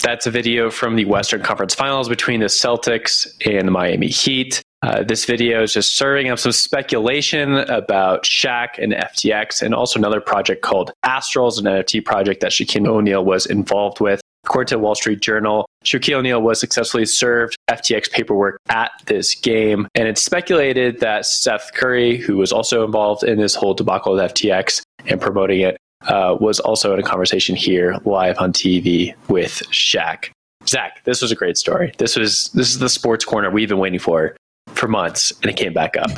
That's 0.00 0.26
a 0.26 0.30
video 0.32 0.70
from 0.70 0.96
the 0.96 1.04
Western 1.04 1.40
Conference 1.40 1.72
Finals 1.72 2.08
between 2.08 2.40
the 2.40 2.46
Celtics 2.46 3.28
and 3.46 3.68
the 3.68 3.70
Miami 3.70 4.08
Heat. 4.08 4.60
Uh, 4.82 5.04
this 5.04 5.24
video 5.24 5.62
is 5.62 5.72
just 5.72 5.94
serving 5.94 6.30
up 6.30 6.40
some 6.40 6.50
speculation 6.50 7.58
about 7.58 8.24
Shaq 8.24 8.82
and 8.82 8.92
FTX, 8.92 9.62
and 9.62 9.72
also 9.72 9.98
another 9.98 10.20
project 10.20 10.62
called 10.62 10.90
Astrals, 11.04 11.60
an 11.60 11.66
NFT 11.66 12.04
project 12.04 12.40
that 12.40 12.50
Shaquille 12.50 12.88
O'Neal 12.88 13.24
was 13.24 13.46
involved 13.46 14.00
with. 14.00 14.19
According 14.44 14.68
to 14.68 14.78
Wall 14.78 14.94
Street 14.94 15.20
Journal, 15.20 15.66
Shaquille 15.84 16.18
O'Neal 16.18 16.40
was 16.40 16.58
successfully 16.58 17.06
served 17.06 17.56
FTX 17.70 18.10
paperwork 18.10 18.58
at 18.68 18.90
this 19.06 19.34
game. 19.34 19.86
And 19.94 20.08
it's 20.08 20.22
speculated 20.22 21.00
that 21.00 21.26
Steph 21.26 21.72
Curry, 21.74 22.16
who 22.16 22.36
was 22.36 22.52
also 22.52 22.84
involved 22.84 23.22
in 23.22 23.38
this 23.38 23.54
whole 23.54 23.74
debacle 23.74 24.14
with 24.14 24.32
FTX 24.32 24.82
and 25.06 25.20
promoting 25.20 25.60
it, 25.60 25.76
uh, 26.06 26.36
was 26.40 26.60
also 26.60 26.94
in 26.94 27.00
a 27.00 27.02
conversation 27.02 27.54
here 27.54 27.96
live 28.04 28.38
on 28.38 28.52
TV 28.52 29.14
with 29.28 29.62
Shaq. 29.70 30.30
Zach, 30.66 31.02
this 31.04 31.22
was 31.22 31.32
a 31.32 31.34
great 31.34 31.56
story. 31.56 31.92
This 31.98 32.16
was 32.16 32.50
this 32.54 32.70
is 32.70 32.78
the 32.78 32.88
sports 32.88 33.24
corner 33.24 33.50
we've 33.50 33.68
been 33.68 33.78
waiting 33.78 33.98
for 33.98 34.36
for 34.80 34.88
months 34.88 35.30
and 35.42 35.50
it 35.50 35.56
came 35.56 35.74
back 35.74 35.96
up. 35.98 36.10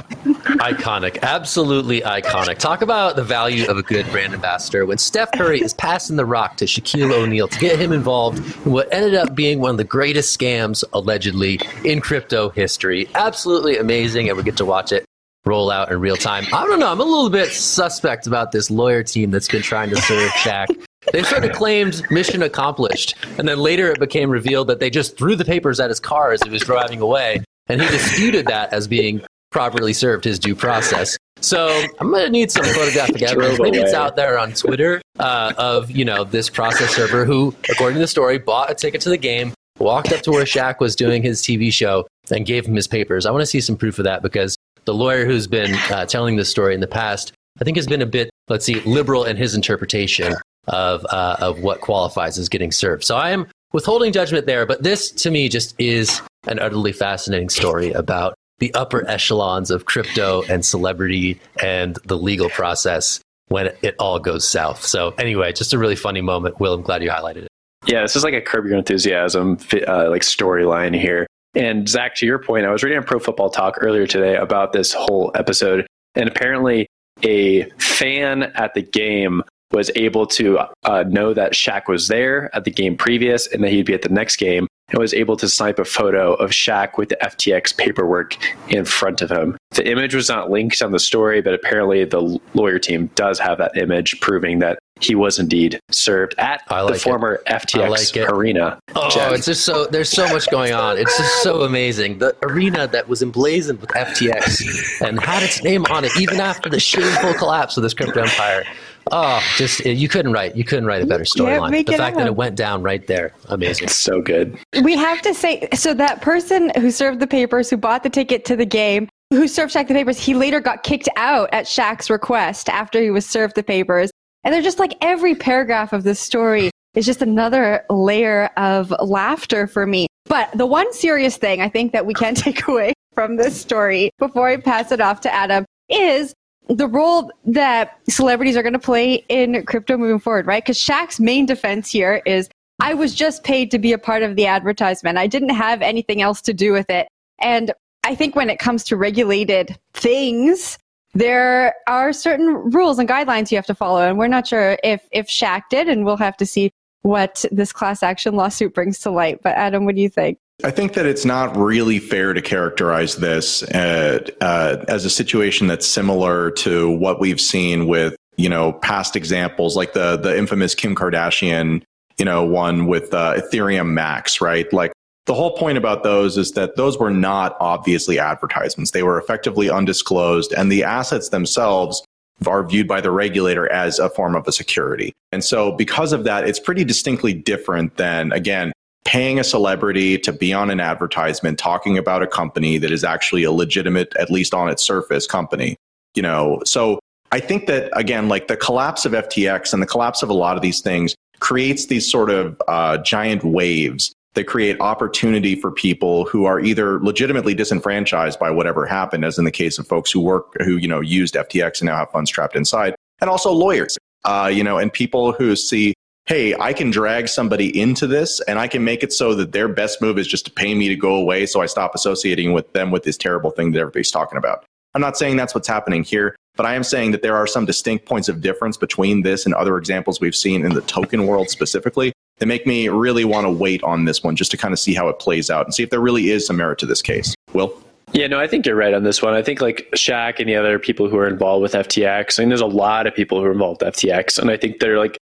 iconic, 0.63 1.21
absolutely 1.23 2.01
iconic. 2.01 2.59
Talk 2.59 2.81
about 2.81 3.17
the 3.17 3.25
value 3.25 3.69
of 3.69 3.77
a 3.77 3.83
good 3.83 4.09
brand 4.11 4.33
ambassador. 4.33 4.87
When 4.87 4.99
Steph 4.99 5.33
Curry 5.33 5.61
is 5.61 5.75
passing 5.75 6.17
the 6.17 6.25
rock 6.25 6.57
to 6.59 6.65
Shaquille 6.65 7.13
O'Neal 7.13 7.49
to 7.49 7.59
get 7.59 7.79
him 7.79 7.93
involved 7.93 8.39
in 8.65 8.73
what 8.73 8.89
ended 8.93 9.15
up 9.15 9.35
being 9.35 9.59
one 9.59 9.73
of 9.73 9.77
the 9.79 9.85
greatest 9.85 10.39
scams, 10.39 10.85
allegedly, 10.93 11.61
in 11.85 12.01
crypto 12.01 12.51
history. 12.51 13.09
Absolutely 13.17 13.79
amazing, 13.79 14.29
and 14.29 14.39
we 14.39 14.45
get 14.45 14.57
to 14.59 14.65
watch 14.65 14.93
it 14.93 15.05
roll 15.45 15.73
out 15.73 15.91
in 15.91 15.99
real 15.99 16.17
time. 16.17 16.45
I 16.53 16.65
don't 16.65 16.79
know. 16.79 16.91
I'm 16.91 17.01
a 17.01 17.05
little 17.05 17.31
bit 17.31 17.51
suspect 17.51 18.29
about 18.29 18.53
this 18.53 18.71
lawyer 18.71 19.03
team 19.03 19.33
that's 19.33 19.49
been 19.49 19.63
trying 19.63 19.91
to 19.91 19.97
serve 19.97 20.31
Shaq. 20.31 20.69
They 21.13 21.25
sort 21.25 21.45
of 21.45 21.51
claimed 21.51 22.09
mission 22.13 22.45
accomplished, 22.45 23.17
and 23.39 23.49
then 23.49 23.59
later 23.59 23.91
it 23.91 23.99
became 23.99 24.31
revealed 24.31 24.69
that 24.69 24.79
they 24.79 24.89
just 24.89 25.19
threw 25.19 25.35
the 25.35 25.45
papers 25.45 25.81
at 25.81 25.91
his 25.91 25.99
car 25.99 26.31
as 26.31 26.41
he 26.45 26.51
was 26.51 26.63
driving 26.63 27.01
away, 27.01 27.43
and 27.69 27.81
he 27.81 27.89
disputed 27.89 28.47
that 28.47 28.73
as 28.73 28.89
being 28.89 29.23
properly 29.51 29.93
served 29.93 30.25
his 30.25 30.39
due 30.39 30.55
process. 30.55 31.17
So 31.41 31.69
I'm 32.01 32.11
going 32.11 32.25
to 32.25 32.31
need 32.31 32.51
some 32.51 32.65
photographic 32.65 33.23
evidence. 33.23 33.59
Maybe 33.61 33.79
it's 33.79 33.93
out 33.93 34.17
there 34.17 34.39
on 34.39 34.53
Twitter 34.53 35.03
uh, 35.19 35.53
of 35.59 35.91
you 35.91 36.05
know 36.05 36.25
this 36.25 36.49
process 36.49 36.95
server 36.95 37.25
who, 37.25 37.55
according 37.69 37.97
to 37.97 38.01
the 38.01 38.09
story, 38.09 38.39
bought 38.39 38.71
a 38.71 38.75
ticket 38.75 39.01
to 39.03 39.09
the 39.09 39.17
game, 39.17 39.53
walked 39.79 40.13
up 40.13 40.23
to 40.23 40.31
where 40.31 40.45
Shaq 40.45 40.81
was 40.81 40.97
doing 40.97 41.23
his 41.23 41.43
TV 41.43 41.73
show, 41.73 42.07
and 42.31 42.47
gave 42.47 42.67
him 42.67 42.75
his 42.75 42.87
papers. 42.87 43.27
I 43.27 43.31
want 43.31 43.43
to 43.43 43.47
see 43.47 43.61
some 43.61 43.77
proof 43.77 43.99
of 43.99 44.05
that 44.05 44.23
because 44.23 44.57
the 44.85 44.95
lawyer 44.95 45.25
who's 45.25 45.47
been 45.47 45.75
uh, 45.91 46.07
telling 46.07 46.37
this 46.37 46.49
story 46.49 46.75
in 46.75 46.81
the 46.81 46.87
past, 46.87 47.33
I 47.61 47.65
think, 47.65 47.77
has 47.77 47.87
been 47.87 48.03
a 48.03 48.07
bit, 48.07 48.31
let's 48.49 48.65
see, 48.65 48.81
liberal 48.81 49.25
in 49.25 49.37
his 49.37 49.55
interpretation 49.55 50.35
of 50.69 51.05
uh, 51.07 51.37
of 51.41 51.61
what 51.61 51.81
qualifies 51.81 52.39
as 52.39 52.49
getting 52.49 52.71
served. 52.71 53.05
So 53.05 53.17
I 53.17 53.31
am 53.31 53.47
withholding 53.73 54.13
judgment 54.13 54.47
there, 54.47 54.65
but 54.65 54.83
this 54.83 55.11
to 55.11 55.31
me 55.31 55.49
just 55.49 55.75
is 55.81 56.23
an 56.47 56.59
utterly 56.59 56.93
fascinating 56.93 57.49
story 57.49 57.93
about 57.93 58.35
the 58.59 58.73
upper 58.75 59.09
echelons 59.09 59.71
of 59.71 59.85
crypto 59.85 60.43
and 60.49 60.65
celebrity 60.65 61.41
and 61.63 61.99
the 62.05 62.17
legal 62.17 62.49
process 62.49 63.21
when 63.49 63.71
it 63.83 63.95
all 63.99 64.19
goes 64.19 64.47
south. 64.47 64.85
So 64.85 65.15
anyway, 65.19 65.53
just 65.53 65.73
a 65.73 65.79
really 65.79 65.97
funny 65.97 66.21
moment. 66.21 66.61
Will, 66.61 66.75
I'm 66.75 66.83
glad 66.83 67.03
you 67.03 67.11
highlighted 67.11 67.45
it. 67.45 67.49
Yeah, 67.87 68.03
this 68.03 68.15
is 68.15 68.23
like 68.23 68.35
a 68.35 68.41
curb 68.41 68.67
your 68.67 68.79
enthusiasm 68.79 69.59
uh, 69.87 70.09
like 70.09 70.23
storyline 70.23 70.99
here. 70.99 71.27
And 71.55 71.89
Zach, 71.89 72.15
to 72.17 72.27
your 72.27 72.39
point, 72.39 72.65
I 72.65 72.71
was 72.71 72.83
reading 72.83 72.99
a 72.99 73.03
Pro 73.03 73.19
Football 73.19 73.51
Talk 73.51 73.79
earlier 73.81 74.07
today 74.07 74.37
about 74.37 74.73
this 74.73 74.93
whole 74.93 75.33
episode, 75.35 75.87
and 76.15 76.29
apparently 76.29 76.87
a 77.23 77.65
fan 77.79 78.45
at 78.55 78.75
the 78.75 78.83
game 78.83 79.43
was 79.73 79.91
able 79.97 80.27
to 80.27 80.61
uh, 80.85 81.05
know 81.09 81.35
that 81.35 81.53
Shaq 81.53 81.89
was 81.89 82.09
there 82.09 82.55
at 82.55 82.65
the 82.65 82.71
game 82.71 82.97
previous 82.97 83.47
and 83.47 83.65
that 83.65 83.71
he'd 83.71 83.87
be 83.87 83.95
at 83.95 84.03
the 84.03 84.09
next 84.09 84.37
game 84.37 84.67
and 84.93 85.01
was 85.01 85.15
able 85.15 85.37
to 85.39 85.49
snipe 85.49 85.79
a 85.79 85.85
photo 85.85 86.35
of 86.35 86.51
Shaq 86.51 86.99
with 86.99 87.09
the 87.09 87.17
FTX 87.17 87.77
paperwork 87.77 88.37
in 88.69 88.85
front 88.85 89.23
of 89.23 89.31
him. 89.31 89.57
The 89.71 89.91
image 89.91 90.15
was 90.15 90.29
not 90.29 90.51
linked 90.51 90.83
on 90.83 90.93
the 90.93 91.01
story, 91.01 91.41
but 91.41 91.55
apparently 91.55 92.05
the 92.05 92.39
lawyer 92.55 92.79
team 92.79 93.09
does 93.15 93.39
have 93.39 93.59
that 93.59 93.77
image 93.77 94.21
proving 94.21 94.59
that 94.61 94.79
he 95.01 95.15
was 95.15 95.39
indeed 95.39 95.81
served 95.91 96.35
at 96.39 96.63
like 96.71 96.95
the 96.95 96.99
former 97.01 97.35
it. 97.35 97.47
FTX 97.47 98.17
like 98.17 98.31
arena. 98.31 98.79
Oh, 98.95 99.11
it's 99.33 99.47
just 99.47 99.65
so 99.65 99.87
there's 99.87 100.11
so 100.11 100.29
much 100.29 100.49
going 100.51 100.73
on. 100.73 100.99
It's 100.99 101.17
just 101.17 101.43
so 101.43 101.63
amazing. 101.63 102.19
The 102.19 102.37
arena 102.43 102.87
that 102.89 103.09
was 103.09 103.23
emblazoned 103.23 103.81
with 103.81 103.91
FTX 103.91 105.05
and 105.07 105.19
had 105.19 105.43
its 105.43 105.63
name 105.63 105.87
on 105.87 106.05
it 106.05 106.13
even 106.21 106.41
after 106.41 106.69
the 106.69 106.79
shameful 106.79 107.35
collapse 107.35 107.77
of 107.77 107.83
this 107.83 107.95
crypto 107.95 108.21
empire. 108.21 108.65
Oh, 109.11 109.43
just 109.57 109.85
eh, 109.87 109.91
you 109.91 110.09
couldn't 110.09 110.33
write 110.33 110.57
you 110.57 110.65
couldn't 110.65 110.87
write 110.87 111.03
a 111.03 111.07
better 111.07 111.25
storyline. 111.25 111.85
The 111.85 111.97
fact 111.97 112.17
that 112.17 112.27
it 112.27 112.37
went 112.37 112.57
down 112.57 112.83
right 112.83 113.07
there, 113.07 113.35
amazing. 113.49 113.85
It's 113.85 113.97
so 113.97 114.21
good. 114.21 114.59
We 114.83 114.97
have 114.97 115.21
to 115.23 115.35
say 115.35 115.69
so 115.75 115.95
that 115.95 116.23
person 116.23 116.71
who 116.77 116.91
served 116.91 117.21
the 117.21 117.27
papers, 117.27 117.71
who 117.71 117.77
bought 117.77 118.03
the 118.03 118.11
ticket 118.11 118.45
to 118.47 118.57
the 118.57 118.67
game, 118.67 119.09
who 119.31 119.49
served 119.49 119.75
Shaq 119.75 119.89
the 119.89 119.95
papers, 119.95 120.19
he 120.19 120.35
later 120.35 120.61
got 120.61 120.83
kicked 120.83 121.09
out 121.17 121.49
at 121.53 121.65
Shaq's 121.65 122.11
request 122.11 122.69
after 122.69 123.01
he 123.01 123.11
was 123.11 123.27
served 123.27 123.55
the 123.55 123.63
papers. 123.63 124.11
And 124.45 124.53
they're 124.53 124.63
just 124.63 124.79
like 124.79 124.95
every 125.01 125.35
paragraph 125.35 125.93
of 125.93 126.03
this 126.03 126.21
story 126.21 126.71
is 126.95 127.07
just 127.07 127.23
another 127.23 127.85
layer 127.89 128.51
of 128.57 128.93
laughter 129.01 129.67
for 129.67 129.87
me. 129.87 130.07
But 130.27 130.51
the 130.57 130.67
one 130.67 130.93
serious 130.93 131.37
thing 131.37 131.61
I 131.61 131.69
think 131.69 131.93
that 131.93 132.07
we 132.07 132.15
can 132.15 132.35
take 132.37 132.67
away 132.69 132.93
from 133.15 133.37
this 133.37 133.61
story 133.61 134.11
before 134.19 134.49
I 134.49 134.57
pass 134.57 134.93
it 134.93 135.01
off 135.01 135.21
to 135.21 135.33
Adam 135.33 135.65
is 135.89 136.35
the 136.69 136.87
role 136.87 137.31
that 137.45 137.99
celebrities 138.09 138.57
are 138.57 138.63
going 138.63 138.73
to 138.73 138.79
play 138.79 139.25
in 139.29 139.65
crypto 139.65 139.97
moving 139.97 140.19
forward, 140.19 140.47
right? 140.47 140.63
Because 140.63 140.79
Shaq's 140.79 141.21
main 141.21 141.47
defense 141.47 141.91
here 141.91 142.23
is 142.25 142.49
I 142.81 142.95
was 142.95 143.15
just 143.15 143.45
paid 143.45 143.71
to 143.73 143.79
be 143.79 143.93
a 143.93 143.99
part 143.99 144.23
of 144.23 144.37
the 144.37 144.47
advertisement. 144.47 145.19
I 145.19 145.27
didn't 145.27 145.51
have 145.51 145.83
anything 145.83 146.23
else 146.23 146.41
to 146.43 146.53
do 146.53 146.73
with 146.73 146.89
it. 146.91 147.09
And 147.41 147.73
I 148.05 148.15
think 148.15 148.35
when 148.35 148.51
it 148.51 148.59
comes 148.59 148.85
to 148.85 148.97
regulated 148.97 149.79
things, 149.95 150.79
there 151.15 151.75
are 151.87 152.13
certain 152.13 152.71
rules 152.71 152.99
and 152.99 153.09
guidelines 153.09 153.51
you 153.51 153.59
have 153.59 153.67
to 153.67 153.75
follow. 153.75 154.09
And 154.09 154.19
we're 154.19 154.29
not 154.29 154.47
sure 154.47 154.79
if, 154.83 155.07
if 155.13 155.29
Shaq 155.29 155.63
did, 155.71 155.89
and 155.89 156.05
we'll 156.05 156.17
have 156.17 156.37
to 156.39 156.47
see 156.47 156.73
what 157.03 157.45
this 157.53 157.73
class 157.73 158.03
action 158.03 158.35
lawsuit 158.35 158.75
brings 158.75 158.99
to 159.01 159.11
light. 159.11 159.43
But 159.43 159.57
Adam, 159.57 159.85
what 159.85 159.95
do 159.95 160.01
you 160.01 160.09
think? 160.09 160.39
I 160.65 160.71
think 160.71 160.93
that 160.95 161.07
it's 161.07 161.25
not 161.25 161.57
really 161.57 161.99
fair 161.99 162.33
to 162.33 162.43
characterize 162.43 163.17
this 163.17 163.63
uh, 163.65 164.21
uh, 164.41 164.85
as 164.89 165.05
a 165.05 165.11
situation 165.11 165.67
that's 165.67 165.87
similar 165.87 166.51
to 166.53 166.91
what 166.91 167.21
we've 167.21 167.41
seen 167.41 167.87
with 167.87 168.17
you 168.37 168.49
know 168.49 168.73
past 168.73 169.17
examples 169.17 169.77
like 169.77 169.93
the 169.93 170.17
the 170.17 170.37
infamous 170.37 170.75
Kim 170.75 170.95
Kardashian 170.95 171.83
you 172.19 172.25
know 172.25 172.45
one 172.45 172.87
with 172.87 173.13
uh, 173.13 173.35
Ethereum 173.35 173.89
Max, 173.89 174.41
right? 174.41 174.73
Like 174.73 174.93
the 175.27 175.35
whole 175.35 175.57
point 175.57 175.79
about 175.79 176.03
those 176.03 176.37
is 176.37 176.53
that 176.53 176.77
those 176.77 176.99
were 176.99 177.11
not 177.11 177.57
obviously 177.59 178.19
advertisements; 178.19 178.93
they 178.93 179.03
were 179.03 179.19
effectively 179.19 179.69
undisclosed, 179.69 180.53
and 180.53 180.71
the 180.71 180.85
assets 180.85 181.31
themselves 181.31 182.03
are 182.47 182.67
viewed 182.67 182.89
by 182.89 183.01
the 183.01 183.11
regulator 183.11 183.71
as 183.71 183.99
a 183.99 184.09
form 184.09 184.35
of 184.35 184.47
a 184.49 184.53
security. 184.53 185.13
And 185.31 185.45
so 185.45 185.73
because 185.73 186.13
of 186.13 186.25
that, 186.25 186.47
it's 186.47 186.59
pretty 186.59 186.85
distinctly 186.85 187.33
different 187.33 187.97
than, 187.99 188.33
again, 188.33 188.73
paying 189.05 189.39
a 189.39 189.45
celebrity 189.45 190.19
to 190.19 190.33
be 190.33 190.53
on 190.53 190.71
an 190.71 190.81
advertisement 190.81 191.59
talking 191.59 191.99
about 191.99 192.23
a 192.23 192.27
company 192.27 192.79
that 192.79 192.91
is 192.91 193.05
actually 193.05 193.45
a 193.45 193.53
legitimate, 193.53 194.15
at 194.17 194.31
least 194.31 194.55
on 194.55 194.69
its 194.69 194.83
surface, 194.83 195.27
company. 195.27 195.77
You 196.15 196.23
know, 196.23 196.61
so 196.65 197.01
I 197.33 197.41
think 197.41 197.67
that 197.67 197.91
again, 197.95 198.29
like 198.29 198.49
the 198.49 198.57
collapse 198.57 199.05
of 199.05 199.13
FTX 199.13 199.73
and 199.73 199.83
the 199.83 199.87
collapse 199.87 200.23
of 200.23 200.29
a 200.29 200.35
lot 200.35 200.57
of 200.57 200.63
these 200.63 200.81
things 200.81 201.15
creates 201.41 201.87
these 201.87 202.09
sort 202.09 202.31
of 202.31 202.61
uh, 202.69 202.99
giant 202.99 203.43
waves 203.43 204.15
that 204.35 204.45
create 204.45 204.81
opportunity 204.81 205.55
for 205.55 205.71
people 205.71 206.25
who 206.27 206.45
are 206.45 206.61
either 206.61 207.01
legitimately 207.01 207.55
disenfranchised 207.55 208.39
by 208.39 208.51
whatever 208.51 208.87
happened, 208.87 209.25
as 209.25 209.39
in 209.39 209.45
the 209.45 209.51
case 209.51 209.79
of 209.79 209.87
folks 209.87 210.11
who 210.11 210.21
work, 210.21 210.55
who, 210.63 210.77
you 210.77 210.89
know, 210.89 211.01
used 211.01 211.35
FTX 211.35 211.81
and 211.81 211.87
now 211.87 211.97
have 211.97 212.11
funds 212.11 212.31
trapped 212.31 212.57
inside, 212.57 212.95
and 213.21 213.29
also 213.29 213.53
lawyers, 213.53 213.99
uh, 214.25 214.51
you 214.53 214.65
know, 214.65 214.79
and 214.79 214.93
people 214.93 215.33
who 215.33 215.55
see 215.55 215.95
hey, 216.27 216.55
I 216.55 216.73
can 216.73 216.91
drag 216.91 217.29
somebody 217.29 217.79
into 217.79 218.07
this 218.07 218.41
and 218.43 218.59
I 218.59 218.69
can 218.69 218.85
make 218.85 219.03
it 219.03 219.13
so 219.13 219.35
that 219.35 219.53
their 219.53 219.69
best 219.69 220.01
move 220.01 220.19
is 220.19 220.27
just 220.27 220.45
to 220.47 220.53
pay 220.53 220.75
me 220.75 220.89
to 220.89 220.97
go 220.97 221.15
away 221.15 221.47
so 221.47 221.61
I 221.61 221.67
stop 221.67 221.95
associating 221.95 222.53
with 222.53 222.73
them 222.73 222.91
with 222.91 223.03
this 223.03 223.17
terrible 223.17 223.51
thing 223.51 223.73
that 223.73 223.81
everybody's 223.81 224.11
talking 224.11 224.39
about. 224.39 224.65
I'm 224.95 225.01
not 225.01 225.17
saying 225.17 225.37
that's 225.37 225.55
what's 225.55 225.69
happening 225.69 226.05
here, 226.05 226.37
but 226.55 226.67
I 226.67 226.75
am 226.75 226.85
saying 226.85 227.13
that 227.13 227.23
there 227.23 227.35
are 227.35 227.47
some 227.47 227.65
distinct 227.65 228.07
points 228.07 228.29
of 228.29 228.41
difference 228.41 228.77
between 228.77 229.23
this 229.23 229.47
and 229.47 229.55
other 229.55 229.79
examples 229.79 230.21
we've 230.21 230.37
seen 230.37 230.65
in 230.65 230.75
the 230.75 230.83
token 230.83 231.27
world 231.27 231.49
specifically 231.49 232.13
that 232.39 232.47
make 232.47 232.67
me 232.67 232.89
really 232.89 233.25
want 233.25 233.47
to 233.47 233.51
wait 233.51 233.83
on 233.83 234.05
this 234.05 234.23
one 234.23 234.37
just 234.37 234.51
to 234.51 234.57
kind 234.57 234.73
of 234.73 234.79
see 234.79 234.95
how 234.95 235.09
it 235.09 235.19
plays 235.19 235.51
out 235.51 235.67
and 235.67 235.75
see 235.75 235.83
if 235.83 235.91
there 235.91 236.01
really 236.01 236.31
is 236.31 236.47
some 236.47 236.57
merit 236.57 236.79
to 236.79 236.87
this 236.87 237.03
case. 237.03 237.35
Will? 237.53 237.83
Yeah, 238.13 238.27
no, 238.27 238.39
I 238.39 238.47
think 238.47 238.67
you're 238.67 238.77
right 238.77 238.93
on 238.93 239.05
this 239.05 239.23
one. 239.23 239.33
I 239.33 239.43
think 239.43 239.63
like 239.63 239.89
Shaq 239.95 240.39
and 240.39 240.49
the 240.49 240.57
other 240.57 240.79
people 240.79 241.09
who 241.09 241.17
are 241.17 241.27
involved 241.27 241.63
with 241.63 241.73
FTX, 241.73 242.39
I 242.39 242.43
mean, 242.43 242.51
there's 242.51 242.61
a 242.61 242.67
lot 242.67 243.07
of 243.07 243.15
people 243.15 243.41
who 243.41 243.47
are 243.47 243.53
involved 243.53 243.83
with 243.83 243.95
FTX, 243.95 244.39
and 244.39 244.51
I 244.51 244.59
think 244.59 244.81
they're 244.81 244.99
like 244.99 245.17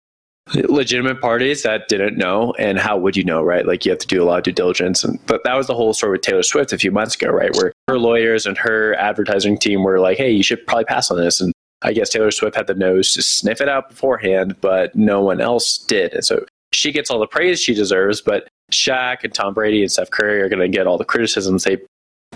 legitimate 0.54 1.20
parties 1.20 1.62
that 1.62 1.88
didn't 1.88 2.16
know 2.16 2.54
and 2.58 2.78
how 2.78 2.96
would 2.96 3.16
you 3.16 3.24
know 3.24 3.42
right? 3.42 3.66
Like 3.66 3.84
you 3.84 3.92
have 3.92 3.98
to 4.00 4.06
do 4.06 4.22
a 4.22 4.24
lot 4.24 4.38
of 4.38 4.44
due 4.44 4.52
diligence. 4.52 5.04
And 5.04 5.24
but 5.26 5.42
that 5.44 5.54
was 5.54 5.66
the 5.66 5.74
whole 5.74 5.92
story 5.94 6.12
with 6.12 6.22
taylor 6.22 6.42
swift 6.42 6.72
a 6.72 6.78
few 6.78 6.90
months 6.90 7.14
ago 7.14 7.28
right? 7.28 7.54
Where 7.56 7.72
her 7.88 7.98
lawyers 7.98 8.46
and 8.46 8.56
her 8.58 8.94
advertising 8.94 9.58
team 9.58 9.82
were 9.82 10.00
like 10.00 10.18
hey 10.18 10.30
you 10.30 10.42
should 10.42 10.66
probably 10.66 10.84
pass 10.84 11.10
on 11.10 11.18
this. 11.18 11.40
And 11.40 11.52
i 11.82 11.92
guess 11.92 12.10
taylor 12.10 12.30
swift 12.30 12.56
had 12.56 12.66
the 12.66 12.74
nose 12.74 13.12
to 13.14 13.22
sniff 13.22 13.60
it 13.60 13.68
out 13.68 13.88
beforehand 13.88 14.56
but 14.60 14.94
no 14.94 15.22
one 15.22 15.40
else 15.40 15.78
did. 15.78 16.14
And 16.14 16.24
so 16.24 16.44
she 16.72 16.92
gets 16.92 17.10
all 17.10 17.18
the 17.18 17.26
praise 17.26 17.60
she 17.60 17.74
deserves 17.74 18.20
but 18.20 18.48
Shaq 18.70 19.24
and 19.24 19.32
Tom 19.32 19.54
Brady 19.54 19.82
and 19.82 19.90
Steph 19.90 20.10
Curry 20.10 20.42
are 20.42 20.48
going 20.48 20.60
to 20.60 20.68
get 20.68 20.86
all 20.86 20.98
the 20.98 21.04
criticisms 21.04 21.64
they 21.64 21.78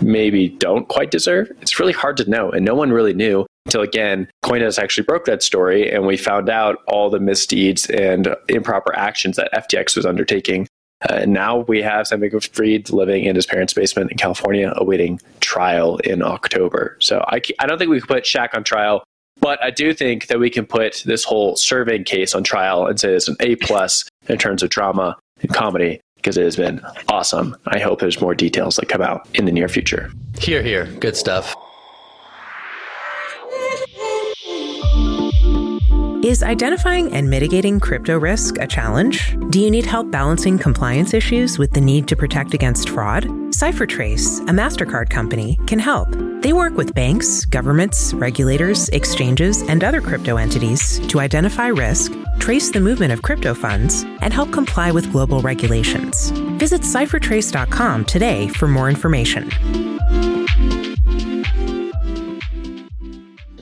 maybe 0.03 0.49
don't 0.49 0.87
quite 0.87 1.11
deserve. 1.11 1.51
It's 1.61 1.79
really 1.79 1.93
hard 1.93 2.17
to 2.17 2.29
know, 2.29 2.51
and 2.51 2.65
no 2.65 2.75
one 2.75 2.91
really 2.91 3.13
knew 3.13 3.45
until 3.65 3.81
again, 3.81 4.27
Coindesk 4.43 4.79
actually 4.79 5.05
broke 5.05 5.25
that 5.25 5.41
story, 5.41 5.89
and 5.89 6.05
we 6.05 6.17
found 6.17 6.49
out 6.49 6.79
all 6.87 7.09
the 7.09 7.19
misdeeds 7.19 7.89
and 7.89 8.35
improper 8.49 8.95
actions 8.95 9.37
that 9.37 9.51
FTX 9.53 9.95
was 9.95 10.05
undertaking. 10.05 10.67
Uh, 11.09 11.15
and 11.15 11.33
now 11.33 11.59
we 11.59 11.81
have 11.81 12.07
Sam 12.07 12.21
Bankman-Fried 12.21 12.89
living 12.89 13.25
in 13.25 13.35
his 13.35 13.45
parents' 13.45 13.73
basement 13.73 14.11
in 14.11 14.17
California, 14.17 14.73
awaiting 14.75 15.19
trial 15.39 15.97
in 15.97 16.21
October. 16.21 16.97
So 16.99 17.23
I, 17.27 17.41
I 17.59 17.65
don't 17.65 17.77
think 17.77 17.89
we 17.89 17.99
could 17.99 18.09
put 18.09 18.23
Shaq 18.23 18.53
on 18.53 18.63
trial, 18.63 19.03
but 19.39 19.61
I 19.63 19.71
do 19.71 19.93
think 19.93 20.27
that 20.27 20.39
we 20.39 20.49
can 20.49 20.65
put 20.65 21.03
this 21.05 21.23
whole 21.23 21.55
serving 21.55 22.03
case 22.03 22.35
on 22.35 22.43
trial 22.43 22.85
and 22.85 22.99
say 22.99 23.13
it's 23.13 23.27
an 23.27 23.37
A 23.39 23.55
plus 23.57 24.07
in 24.27 24.37
terms 24.37 24.63
of 24.63 24.69
drama 24.69 25.17
and 25.41 25.53
comedy 25.53 25.99
because 26.23 26.37
it 26.37 26.45
has 26.45 26.55
been 26.55 26.81
awesome. 27.09 27.55
I 27.67 27.79
hope 27.79 27.99
there's 27.99 28.21
more 28.21 28.33
details 28.33 28.77
that 28.77 28.87
come 28.87 29.01
out 29.01 29.27
in 29.33 29.43
the 29.43 29.51
near 29.51 29.67
future. 29.67 30.09
Here, 30.39 30.63
here. 30.63 30.85
Good 30.99 31.17
stuff. 31.17 31.53
Is 36.23 36.41
identifying 36.41 37.11
and 37.11 37.29
mitigating 37.29 37.81
crypto 37.81 38.17
risk 38.17 38.57
a 38.57 38.65
challenge? 38.65 39.37
Do 39.49 39.59
you 39.59 39.69
need 39.69 39.85
help 39.85 40.09
balancing 40.09 40.57
compliance 40.57 41.13
issues 41.13 41.59
with 41.59 41.73
the 41.73 41.81
need 41.81 42.07
to 42.07 42.15
protect 42.15 42.53
against 42.53 42.87
fraud? 42.87 43.25
CipherTrace, 43.51 44.39
a 44.43 44.53
MasterCard 44.53 45.09
company, 45.09 45.59
can 45.67 45.79
help. 45.79 46.07
They 46.41 46.53
work 46.53 46.77
with 46.77 46.93
banks, 46.93 47.43
governments, 47.43 48.13
regulators, 48.13 48.87
exchanges, 48.89 49.63
and 49.63 49.83
other 49.83 49.99
crypto 49.99 50.37
entities 50.37 51.05
to 51.07 51.19
identify 51.19 51.67
risk, 51.67 52.13
trace 52.39 52.71
the 52.71 52.79
movement 52.79 53.11
of 53.11 53.21
crypto 53.21 53.53
funds, 53.53 54.03
and 54.21 54.31
help 54.31 54.49
comply 54.53 54.93
with 54.93 55.11
global 55.11 55.41
regulations. 55.41 56.29
Visit 56.57 56.83
ciphertrace.com 56.83 58.05
today 58.05 58.47
for 58.47 58.69
more 58.69 58.89
information. 58.89 59.49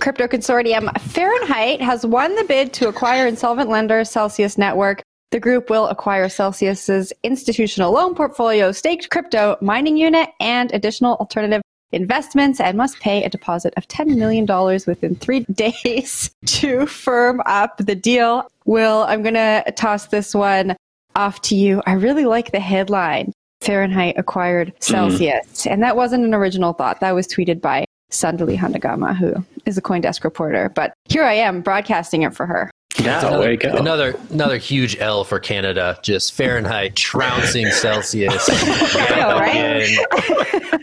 Crypto 0.01 0.27
consortium 0.27 0.91
Fahrenheit 0.99 1.79
has 1.79 2.05
won 2.05 2.35
the 2.35 2.43
bid 2.43 2.73
to 2.73 2.89
acquire 2.89 3.27
insolvent 3.27 3.69
lender 3.69 4.03
Celsius 4.03 4.57
Network. 4.57 5.03
The 5.29 5.39
group 5.39 5.69
will 5.69 5.87
acquire 5.87 6.27
Celsius's 6.27 7.13
institutional 7.23 7.93
loan 7.93 8.15
portfolio, 8.15 8.71
staked 8.71 9.11
crypto 9.11 9.57
mining 9.61 9.95
unit, 9.95 10.29
and 10.41 10.73
additional 10.73 11.15
alternative 11.17 11.61
investments 11.93 12.59
and 12.59 12.77
must 12.77 12.99
pay 12.99 13.23
a 13.23 13.29
deposit 13.29 13.73
of 13.77 13.87
$10 13.87 14.17
million 14.17 14.45
within 14.87 15.15
three 15.15 15.41
days 15.53 16.31
to 16.47 16.85
firm 16.87 17.41
up 17.45 17.77
the 17.77 17.95
deal. 17.95 18.49
Will, 18.65 19.03
I'm 19.07 19.21
going 19.21 19.35
to 19.35 19.63
toss 19.77 20.07
this 20.07 20.33
one 20.33 20.75
off 21.15 21.41
to 21.43 21.55
you. 21.55 21.81
I 21.85 21.93
really 21.93 22.25
like 22.25 22.51
the 22.51 22.59
headline. 22.59 23.31
Fahrenheit 23.61 24.15
acquired 24.17 24.73
Celsius. 24.79 25.45
Mm. 25.45 25.71
And 25.71 25.83
that 25.83 25.95
wasn't 25.95 26.25
an 26.25 26.33
original 26.33 26.73
thought. 26.73 26.99
That 27.01 27.11
was 27.11 27.27
tweeted 27.27 27.61
by 27.61 27.85
Sandali 28.11 28.57
Handagama, 28.57 29.15
who 29.15 29.33
is 29.65 29.77
a 29.77 29.81
Coindesk 29.81 30.23
reporter. 30.23 30.69
But 30.69 30.93
here 31.05 31.23
I 31.23 31.33
am 31.33 31.61
broadcasting 31.61 32.23
it 32.23 32.35
for 32.35 32.45
her. 32.45 32.69
Yeah, 32.99 33.25
another, 33.25 33.77
another, 33.77 34.15
another 34.29 34.57
huge 34.57 34.97
L 34.99 35.23
for 35.23 35.39
Canada. 35.39 35.97
Just 36.03 36.33
Fahrenheit 36.33 36.95
trouncing 36.95 37.71
Celsius. 37.71 38.47
know, 38.49 39.39
right? 39.39 39.97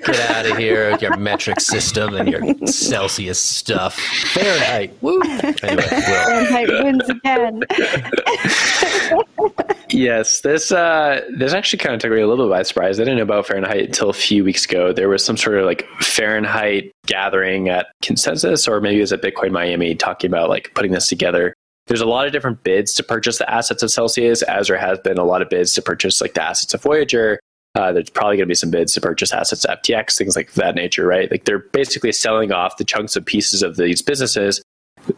Get 0.04 0.30
out 0.30 0.47
of 0.47 0.56
here 0.56 0.90
with 0.90 1.02
your 1.02 1.16
metric 1.16 1.61
system 1.61 2.14
and 2.14 2.28
your 2.28 2.66
Celsius 2.66 3.38
stuff. 3.38 3.94
Fahrenheit. 4.32 4.97
Woo. 5.02 5.20
Anyway, 5.23 5.82
Fahrenheit 5.82 6.68
wins 6.82 7.08
again. 7.08 7.62
yes, 9.90 10.40
this 10.40 10.73
uh, 10.73 11.23
this 11.37 11.52
actually 11.52 11.78
kind 11.78 11.95
of 11.95 12.00
took 12.00 12.12
me 12.12 12.21
a 12.21 12.26
little 12.26 12.47
bit 12.47 12.52
by 12.52 12.62
surprise. 12.62 12.99
I 12.99 13.04
didn't 13.04 13.18
know 13.18 13.23
about 13.23 13.47
Fahrenheit 13.47 13.85
until 13.85 14.11
a 14.11 14.14
few 14.14 14.45
weeks 14.45 14.64
ago. 14.64 14.92
There 14.92 15.09
was 15.09 15.25
some 15.25 15.37
sort 15.37 15.59
of 15.59 15.66
like 15.66 15.87
Fahrenheit 16.00 16.92
gathering 17.07 17.68
at 17.68 17.88
Consensus, 18.02 18.68
or 18.68 18.80
maybe 18.80 18.99
it 18.99 19.02
was 19.02 19.12
at 19.12 19.23
Bitcoin 19.23 19.50
Miami, 19.50 19.95
talking 19.95 20.30
about 20.30 20.49
like 20.49 20.73
putting 20.75 20.92
this 20.92 21.09
together 21.09 21.54
there's 21.88 22.00
a 22.02 22.07
lot 22.07 22.26
of 22.26 22.33
different 22.33 22.62
bids 22.62 22.95
to 22.95 23.02
purchase 23.02 23.38
the 23.38 23.50
assets 23.50 23.83
of 23.83 23.90
Celsius, 23.90 24.42
as 24.42 24.68
there 24.68 24.78
has 24.78 24.99
been 25.00 25.18
a 25.18 25.25
lot 25.25 25.42
of 25.42 25.49
bids 25.49 25.73
to 25.75 25.83
purchase 25.83 26.21
like 26.21 26.35
the 26.35 26.42
assets 26.42 26.75
of 26.75 26.83
Voyager. 26.83 27.40
Uh, 27.75 27.92
there's 27.92 28.11
probably 28.11 28.37
going 28.37 28.47
to 28.47 28.50
be 28.50 28.54
some 28.54 28.71
bids 28.71 28.92
to 28.92 29.00
purchase 29.00 29.33
assets 29.33 29.64
of 29.64 29.78
FTX, 29.78 30.16
things 30.16 30.37
like 30.37 30.52
that 30.52 30.75
nature, 30.75 31.07
right? 31.07 31.30
Like 31.30 31.45
they're 31.45 31.59
basically 31.59 32.12
selling 32.12 32.52
off 32.52 32.76
the 32.76 32.85
chunks 32.85 33.16
of 33.16 33.25
pieces 33.25 33.62
of 33.62 33.76
these 33.76 34.02
businesses 34.02 34.62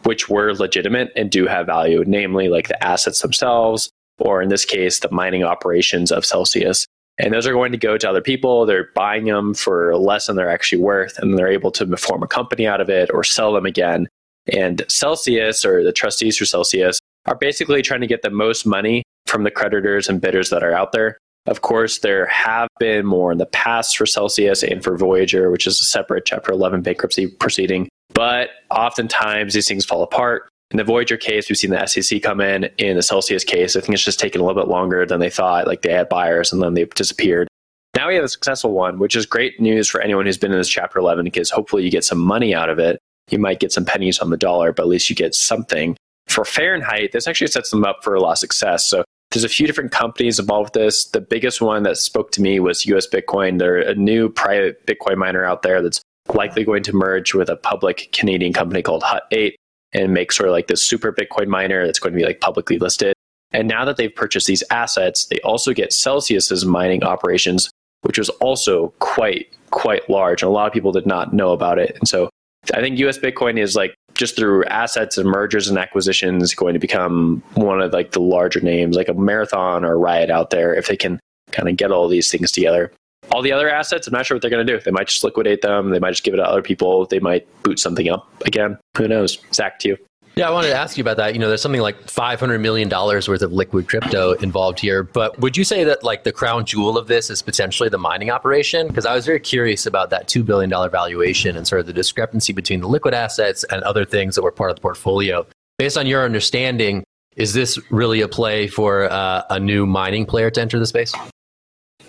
which 0.03 0.29
were 0.29 0.53
legitimate 0.53 1.11
and 1.15 1.29
do 1.29 1.47
have 1.47 1.65
value, 1.65 2.03
namely 2.07 2.47
like 2.47 2.69
the 2.69 2.81
assets 2.83 3.21
themselves, 3.21 3.89
or 4.21 4.41
in 4.41 4.49
this 4.49 4.65
case, 4.65 4.99
the 4.99 5.11
mining 5.11 5.43
operations 5.43 6.11
of 6.11 6.25
Celsius. 6.25 6.85
And 7.19 7.33
those 7.33 7.45
are 7.45 7.53
going 7.53 7.71
to 7.71 7.77
go 7.77 7.97
to 7.97 8.09
other 8.09 8.21
people. 8.21 8.65
They're 8.65 8.89
buying 8.95 9.25
them 9.25 9.53
for 9.53 9.95
less 9.97 10.27
than 10.27 10.35
they're 10.35 10.49
actually 10.49 10.81
worth, 10.81 11.19
and 11.19 11.37
they're 11.37 11.47
able 11.47 11.71
to 11.71 11.97
form 11.97 12.23
a 12.23 12.27
company 12.27 12.65
out 12.65 12.81
of 12.81 12.89
it 12.89 13.09
or 13.13 13.23
sell 13.23 13.53
them 13.53 13.65
again 13.65 14.07
and 14.47 14.83
Celsius, 14.87 15.63
or 15.65 15.83
the 15.83 15.91
trustees 15.91 16.37
for 16.37 16.45
Celsius, 16.45 16.99
are 17.25 17.35
basically 17.35 17.81
trying 17.81 18.01
to 18.01 18.07
get 18.07 18.21
the 18.21 18.29
most 18.29 18.65
money 18.65 19.03
from 19.27 19.43
the 19.43 19.51
creditors 19.51 20.09
and 20.09 20.19
bidders 20.19 20.49
that 20.49 20.63
are 20.63 20.73
out 20.73 20.91
there. 20.91 21.17
Of 21.47 21.61
course, 21.61 21.99
there 21.99 22.27
have 22.27 22.67
been 22.79 23.05
more 23.05 23.31
in 23.31 23.37
the 23.37 23.47
past 23.47 23.97
for 23.97 24.05
Celsius 24.05 24.63
and 24.63 24.83
for 24.83 24.97
Voyager, 24.97 25.49
which 25.49 25.65
is 25.65 25.79
a 25.79 25.83
separate 25.83 26.25
Chapter 26.25 26.51
11 26.51 26.81
bankruptcy 26.81 27.27
proceeding. 27.27 27.89
But 28.13 28.49
oftentimes 28.69 29.53
these 29.53 29.67
things 29.67 29.85
fall 29.85 30.03
apart. 30.03 30.49
In 30.71 30.77
the 30.77 30.83
Voyager 30.83 31.17
case, 31.17 31.49
we've 31.49 31.57
seen 31.57 31.71
the 31.71 31.85
SEC 31.85 32.21
come 32.21 32.41
in. 32.41 32.65
In 32.77 32.95
the 32.95 33.03
Celsius 33.03 33.43
case, 33.43 33.75
I 33.75 33.81
think 33.81 33.93
it's 33.93 34.03
just 34.03 34.19
taken 34.19 34.41
a 34.41 34.43
little 34.45 34.61
bit 34.61 34.69
longer 34.69 35.05
than 35.05 35.19
they 35.19 35.29
thought. 35.29 35.67
Like 35.67 35.81
they 35.81 35.91
had 35.91 36.09
buyers 36.09 36.51
and 36.51 36.61
then 36.63 36.73
they 36.73 36.85
disappeared. 36.85 37.47
Now 37.95 38.07
we 38.07 38.15
have 38.15 38.23
a 38.23 38.29
successful 38.29 38.71
one, 38.71 38.99
which 38.99 39.15
is 39.15 39.25
great 39.25 39.59
news 39.59 39.89
for 39.89 40.01
anyone 40.01 40.25
who's 40.25 40.37
been 40.37 40.51
in 40.51 40.57
this 40.57 40.69
Chapter 40.69 40.99
11 40.99 41.25
because 41.25 41.51
hopefully 41.51 41.83
you 41.83 41.91
get 41.91 42.05
some 42.05 42.19
money 42.19 42.55
out 42.55 42.69
of 42.69 42.79
it 42.79 42.99
you 43.31 43.39
might 43.39 43.59
get 43.59 43.71
some 43.71 43.85
pennies 43.85 44.19
on 44.19 44.29
the 44.29 44.37
dollar, 44.37 44.71
but 44.71 44.83
at 44.83 44.89
least 44.89 45.09
you 45.09 45.15
get 45.15 45.33
something. 45.33 45.95
For 46.27 46.45
Fahrenheit, 46.45 47.11
this 47.11 47.27
actually 47.27 47.47
sets 47.47 47.71
them 47.71 47.83
up 47.83 48.03
for 48.03 48.13
a 48.13 48.21
lot 48.21 48.33
of 48.33 48.37
success. 48.37 48.85
So 48.85 49.03
there's 49.31 49.43
a 49.43 49.49
few 49.49 49.67
different 49.67 49.91
companies 49.91 50.39
involved 50.39 50.75
with 50.75 50.83
this. 50.83 51.05
The 51.05 51.21
biggest 51.21 51.61
one 51.61 51.83
that 51.83 51.97
spoke 51.97 52.31
to 52.33 52.41
me 52.41 52.59
was 52.59 52.85
US 52.85 53.07
Bitcoin. 53.07 53.59
They're 53.59 53.77
a 53.77 53.95
new 53.95 54.29
private 54.29 54.85
Bitcoin 54.85 55.17
miner 55.17 55.45
out 55.45 55.61
there 55.61 55.81
that's 55.81 56.01
likely 56.33 56.63
going 56.63 56.83
to 56.83 56.93
merge 56.93 57.33
with 57.33 57.49
a 57.49 57.55
public 57.55 58.09
Canadian 58.11 58.53
company 58.53 58.81
called 58.81 59.03
Hut 59.03 59.23
8 59.31 59.55
and 59.93 60.13
make 60.13 60.31
sort 60.31 60.49
of 60.49 60.53
like 60.53 60.67
this 60.67 60.85
super 60.85 61.11
Bitcoin 61.11 61.47
miner 61.47 61.85
that's 61.85 61.99
going 61.99 62.13
to 62.13 62.17
be 62.17 62.25
like 62.25 62.39
publicly 62.39 62.77
listed. 62.77 63.13
And 63.51 63.67
now 63.67 63.83
that 63.85 63.97
they've 63.97 64.13
purchased 64.13 64.47
these 64.47 64.63
assets, 64.71 65.25
they 65.25 65.39
also 65.39 65.73
get 65.73 65.91
Celsius's 65.91 66.65
mining 66.65 67.03
operations, 67.03 67.69
which 68.01 68.17
was 68.17 68.29
also 68.29 68.93
quite 68.99 69.47
quite 69.71 70.09
large. 70.09 70.41
And 70.41 70.49
a 70.49 70.51
lot 70.51 70.67
of 70.67 70.73
people 70.73 70.91
did 70.91 71.05
not 71.05 71.33
know 71.33 71.51
about 71.51 71.79
it. 71.79 71.95
And 71.97 72.07
so 72.07 72.29
I 72.73 72.81
think 72.81 72.99
US 72.99 73.17
Bitcoin 73.17 73.57
is 73.57 73.75
like 73.75 73.95
just 74.13 74.35
through 74.35 74.65
assets 74.65 75.17
and 75.17 75.27
mergers 75.27 75.67
and 75.67 75.77
acquisitions 75.77 76.53
going 76.53 76.73
to 76.73 76.79
become 76.79 77.41
one 77.55 77.81
of 77.81 77.93
like 77.93 78.11
the 78.11 78.21
larger 78.21 78.59
names, 78.59 78.95
like 78.95 79.07
a 79.07 79.13
Marathon 79.13 79.83
or 79.83 79.97
Riot 79.97 80.29
out 80.29 80.49
there, 80.49 80.75
if 80.75 80.87
they 80.87 80.97
can 80.97 81.19
kind 81.51 81.69
of 81.69 81.75
get 81.75 81.91
all 81.91 82.07
these 82.07 82.29
things 82.29 82.51
together. 82.51 82.91
All 83.31 83.41
the 83.41 83.51
other 83.51 83.69
assets, 83.69 84.07
I'm 84.07 84.13
not 84.13 84.25
sure 84.25 84.35
what 84.35 84.41
they're 84.41 84.51
going 84.51 84.65
to 84.65 84.77
do. 84.77 84.79
They 84.83 84.91
might 84.91 85.07
just 85.07 85.23
liquidate 85.23 85.61
them. 85.61 85.89
They 85.89 85.99
might 85.99 86.11
just 86.11 86.23
give 86.23 86.33
it 86.33 86.37
to 86.37 86.43
other 86.43 86.61
people. 86.61 87.05
They 87.05 87.19
might 87.19 87.47
boot 87.63 87.79
something 87.79 88.09
up 88.09 88.27
again. 88.45 88.77
Who 88.97 89.07
knows? 89.07 89.37
Zach, 89.53 89.79
to 89.79 89.89
you. 89.89 89.97
Yeah, 90.35 90.47
I 90.47 90.51
wanted 90.51 90.69
to 90.69 90.75
ask 90.75 90.97
you 90.97 91.01
about 91.01 91.17
that. 91.17 91.33
You 91.33 91.39
know, 91.39 91.49
there's 91.49 91.61
something 91.61 91.81
like 91.81 92.07
$500 92.07 92.61
million 92.61 92.89
worth 92.89 93.27
of 93.27 93.51
liquid 93.51 93.87
crypto 93.87 94.31
involved 94.33 94.79
here. 94.79 95.03
But 95.03 95.37
would 95.39 95.57
you 95.57 95.65
say 95.65 95.83
that 95.83 96.03
like 96.03 96.23
the 96.23 96.31
crown 96.31 96.65
jewel 96.65 96.97
of 96.97 97.07
this 97.07 97.29
is 97.29 97.41
potentially 97.41 97.89
the 97.89 97.97
mining 97.97 98.29
operation? 98.29 98.87
Because 98.87 99.05
I 99.05 99.13
was 99.13 99.25
very 99.25 99.41
curious 99.41 99.85
about 99.85 100.09
that 100.11 100.27
$2 100.27 100.45
billion 100.45 100.69
valuation 100.69 101.57
and 101.57 101.67
sort 101.67 101.81
of 101.81 101.87
the 101.87 101.93
discrepancy 101.93 102.53
between 102.53 102.79
the 102.79 102.87
liquid 102.87 103.13
assets 103.13 103.65
and 103.65 103.83
other 103.83 104.05
things 104.05 104.35
that 104.35 104.41
were 104.41 104.51
part 104.51 104.69
of 104.69 104.77
the 104.77 104.81
portfolio. 104.81 105.45
Based 105.77 105.97
on 105.97 106.07
your 106.07 106.23
understanding, 106.23 107.03
is 107.35 107.53
this 107.53 107.77
really 107.91 108.21
a 108.21 108.27
play 108.27 108.67
for 108.67 109.11
uh, 109.11 109.43
a 109.49 109.59
new 109.59 109.85
mining 109.85 110.25
player 110.25 110.49
to 110.49 110.61
enter 110.61 110.79
the 110.79 110.85
space? 110.85 111.13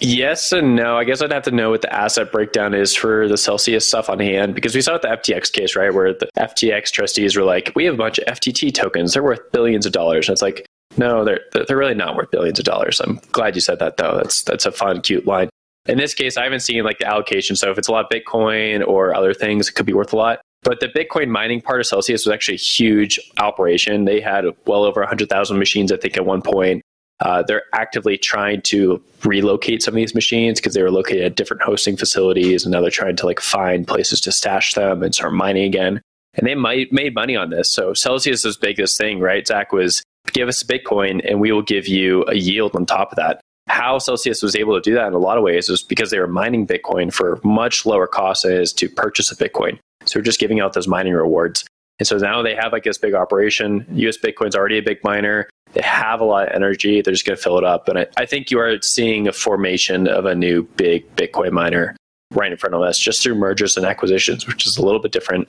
Yes 0.03 0.51
and 0.53 0.75
no. 0.75 0.99
I 0.99 1.05
guess 1.05 1.23
I'd 1.23 1.33
have 1.33 1.45
to 1.45 1.51
know 1.51 1.71
what 1.71 1.83
the 1.83 1.93
asset 1.93 2.33
breakdown 2.33 2.75
is 2.75 2.95
for 2.95 3.29
the 3.29 3.37
Celsius 3.37 3.87
stuff 3.87 4.11
on 4.11 4.19
hand 4.19 4.55
because 4.55 4.75
we 4.75 4.81
saw 4.81 4.97
it 4.97 5.03
the 5.03 5.09
FTX 5.09 5.53
case, 5.53 5.77
right? 5.77 5.95
Where 5.95 6.13
the 6.13 6.29
FTX 6.37 6.91
trustees 6.91 7.37
were 7.37 7.45
like, 7.45 7.73
we 7.77 7.85
have 7.85 7.95
a 7.95 7.99
bunch 7.99 8.19
of 8.19 8.27
FTT 8.27 8.75
tokens. 8.75 9.15
They're 9.15 9.23
worth 9.23 9.53
billions 9.53 9.87
of 9.87 9.93
dollars. 9.93 10.29
And 10.29 10.35
it's 10.35 10.43
like, 10.43 10.67
no, 10.97 11.25
they're, 11.25 11.41
they're 11.53 11.77
really 11.77 11.95
not 11.95 12.17
worth 12.17 12.31
billions 12.31 12.59
of 12.59 12.65
dollars. 12.65 13.01
I'm 13.01 13.21
glad 13.31 13.55
you 13.55 13.61
said 13.61 13.79
that, 13.79 13.97
though. 13.97 14.17
That's, 14.17 14.43
that's 14.43 14.67
a 14.67 14.73
fun, 14.73 15.01
cute 15.03 15.27
line. 15.27 15.49
In 15.87 15.99
this 15.99 16.15
case, 16.15 16.37
I 16.37 16.45
haven't 16.45 16.61
seen 16.61 16.85
like 16.85 16.99
the 16.99 17.07
allocation. 17.07 17.57
So 17.57 17.71
if 17.71 17.79
it's 17.79 17.89
a 17.89 17.93
lot 17.93 18.05
of 18.05 18.11
Bitcoin 18.11 18.87
or 18.87 19.15
other 19.15 19.35
things, 19.35 19.69
it 19.69 19.73
could 19.73 19.87
be 19.87 19.93
worth 19.93 20.13
a 20.13 20.17
lot. 20.17 20.41
But 20.63 20.81
the 20.81 20.89
Bitcoin 20.89 21.29
mining 21.29 21.61
part 21.61 21.81
of 21.81 21.87
Celsius 21.87 22.25
was 22.25 22.33
actually 22.33 22.55
a 22.55 22.59
huge 22.59 23.19
operation. 23.39 24.05
They 24.05 24.21
had 24.21 24.45
well 24.67 24.85
over 24.85 25.01
100,000 25.01 25.59
machines, 25.59 25.91
I 25.91 25.97
think, 25.97 26.17
at 26.17 26.25
one 26.25 26.43
point. 26.43 26.83
Uh, 27.23 27.43
they're 27.43 27.63
actively 27.73 28.19
trying 28.19 28.61
to 28.61 29.01
relocate 29.25 29.83
some 29.83 29.95
of 29.95 29.97
these 29.97 30.15
machines 30.15 30.61
because 30.61 30.75
they 30.75 30.83
were 30.83 30.91
located 30.91 31.23
at 31.23 31.37
different 31.37 31.63
hosting 31.63 31.97
facilities, 31.97 32.65
and 32.65 32.73
now 32.73 32.81
they're 32.81 32.91
trying 32.91 33.17
to 33.17 33.27
like 33.27 33.41
find 33.41 33.87
places 33.87 34.21
to 34.21 34.33
stash 34.33 34.75
them 34.75 35.03
and 35.03 35.15
start 35.15 35.33
mining 35.33 35.65
again. 35.65 36.01
And 36.35 36.47
they 36.47 36.55
might 36.55 36.93
made 36.93 37.15
money 37.15 37.37
on 37.37 37.51
this. 37.51 37.71
So 37.71 37.95
Celsius's 37.95 38.57
biggest 38.57 38.99
thing, 38.99 39.21
right? 39.21 39.47
Zach 39.47 39.73
was 39.73 40.03
give 40.33 40.49
us 40.49 40.63
Bitcoin 40.63 41.21
and 41.29 41.41
we 41.41 41.53
will 41.53 41.63
give 41.63 41.87
you 41.87 42.25
a 42.27 42.35
yield 42.35 42.75
on 42.75 42.87
top 42.87 43.13
of 43.13 43.17
that. 43.17 43.41
How 43.69 43.99
Celsius 43.99 44.43
was 44.43 44.57
able 44.57 44.75
to 44.75 44.81
do 44.81 44.95
that 44.95 45.07
in 45.07 45.15
a 45.15 45.19
lot 45.19 45.37
of 45.37 45.45
ways 45.45 45.69
is 45.69 45.83
because 45.83 46.11
they 46.11 46.19
were 46.19 46.27
mining 46.27 46.67
Bitcoin 46.67 47.13
for 47.13 47.39
much 47.45 47.87
lower 47.87 48.07
cost 48.07 48.43
than 48.43 48.53
it 48.53 48.61
is 48.61 48.73
to 48.75 48.89
purchase 48.89 49.31
a 49.31 49.37
Bitcoin. 49.37 49.79
So 50.05 50.19
we're 50.19 50.25
just 50.25 50.41
giving 50.41 50.61
out 50.61 50.73
those 50.73 50.89
mining 50.89 51.13
rewards. 51.13 51.65
And 51.99 52.07
so 52.07 52.17
now 52.17 52.43
they 52.43 52.55
have 52.55 52.73
like 52.73 52.85
this 52.85 52.99
big 52.99 53.15
operation. 53.15 53.87
US 53.91 54.19
Bitcoin's 54.19 54.57
already 54.57 54.79
a 54.79 54.83
big 54.83 55.05
miner. 55.05 55.49
They 55.73 55.83
have 55.83 56.21
a 56.21 56.25
lot 56.25 56.49
of 56.49 56.55
energy. 56.55 57.01
They're 57.01 57.15
just 57.15 57.27
going 57.27 57.37
to 57.37 57.43
fill 57.43 57.59
it 57.59 57.65
up. 57.65 57.89
And 57.89 58.01
I, 58.01 58.07
I 58.17 58.27
think 58.27 58.51
you 58.51 58.59
are 58.61 58.81
seeing 58.83 59.27
a 59.27 59.33
formation 59.33 60.07
of 60.07 60.27
a 60.27 60.35
new 60.35 60.65
big 60.77 61.17
Bitcoin 61.17 61.53
miner 61.53 61.97
right 62.33 62.51
in 62.51 62.59
front 62.59 62.75
of 62.75 62.83
us 62.83 62.99
just 62.99 63.23
through 63.23 63.35
mergers 63.35 63.77
and 63.77 63.87
acquisitions, 63.87 64.47
which 64.47 64.67
is 64.67 64.77
a 64.77 64.85
little 64.85 65.01
bit 65.01 65.13
different 65.13 65.49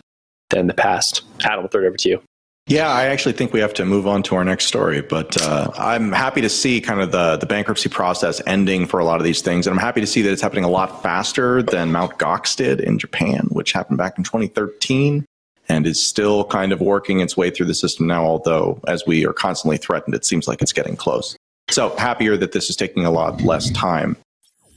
than 0.49 0.67
the 0.67 0.73
past. 0.73 1.23
Adam, 1.41 1.61
I'll 1.61 1.67
throw 1.67 1.83
it 1.83 1.87
over 1.87 1.97
to 1.97 2.09
you. 2.09 2.21
Yeah, 2.67 2.87
I 2.89 3.07
actually 3.07 3.33
think 3.33 3.51
we 3.51 3.59
have 3.59 3.73
to 3.73 3.85
move 3.85 4.07
on 4.07 4.23
to 4.23 4.35
our 4.35 4.45
next 4.45 4.67
story, 4.67 5.01
but 5.01 5.41
uh, 5.41 5.69
I'm 5.77 6.13
happy 6.13 6.39
to 6.39 6.49
see 6.49 6.79
kind 6.79 7.01
of 7.01 7.11
the, 7.11 7.35
the 7.35 7.45
bankruptcy 7.45 7.89
process 7.89 8.41
ending 8.47 8.85
for 8.85 9.01
a 9.01 9.05
lot 9.05 9.19
of 9.19 9.25
these 9.25 9.41
things. 9.41 9.67
And 9.67 9.73
I'm 9.73 9.81
happy 9.81 9.99
to 9.99 10.07
see 10.07 10.21
that 10.21 10.31
it's 10.31 10.41
happening 10.41 10.63
a 10.63 10.69
lot 10.69 11.03
faster 11.03 11.61
than 11.61 11.91
Mt. 11.91 12.17
Gox 12.19 12.55
did 12.55 12.79
in 12.79 12.99
Japan, 12.99 13.47
which 13.51 13.73
happened 13.73 13.97
back 13.97 14.17
in 14.17 14.23
2013 14.23 15.25
and 15.69 15.87
is 15.87 16.01
still 16.01 16.43
kind 16.45 16.71
of 16.71 16.81
working 16.81 17.19
its 17.19 17.37
way 17.37 17.49
through 17.49 17.67
the 17.67 17.73
system 17.73 18.07
now, 18.07 18.23
although 18.23 18.79
as 18.87 19.05
we 19.05 19.25
are 19.25 19.33
constantly 19.33 19.77
threatened, 19.77 20.15
it 20.15 20.25
seems 20.25 20.47
like 20.47 20.61
it's 20.61 20.73
getting 20.73 20.95
close. 20.95 21.35
So 21.69 21.95
happier 21.97 22.35
that 22.37 22.51
this 22.51 22.69
is 22.69 22.75
taking 22.75 23.05
a 23.05 23.11
lot 23.11 23.41
less 23.41 23.69
time. 23.71 24.17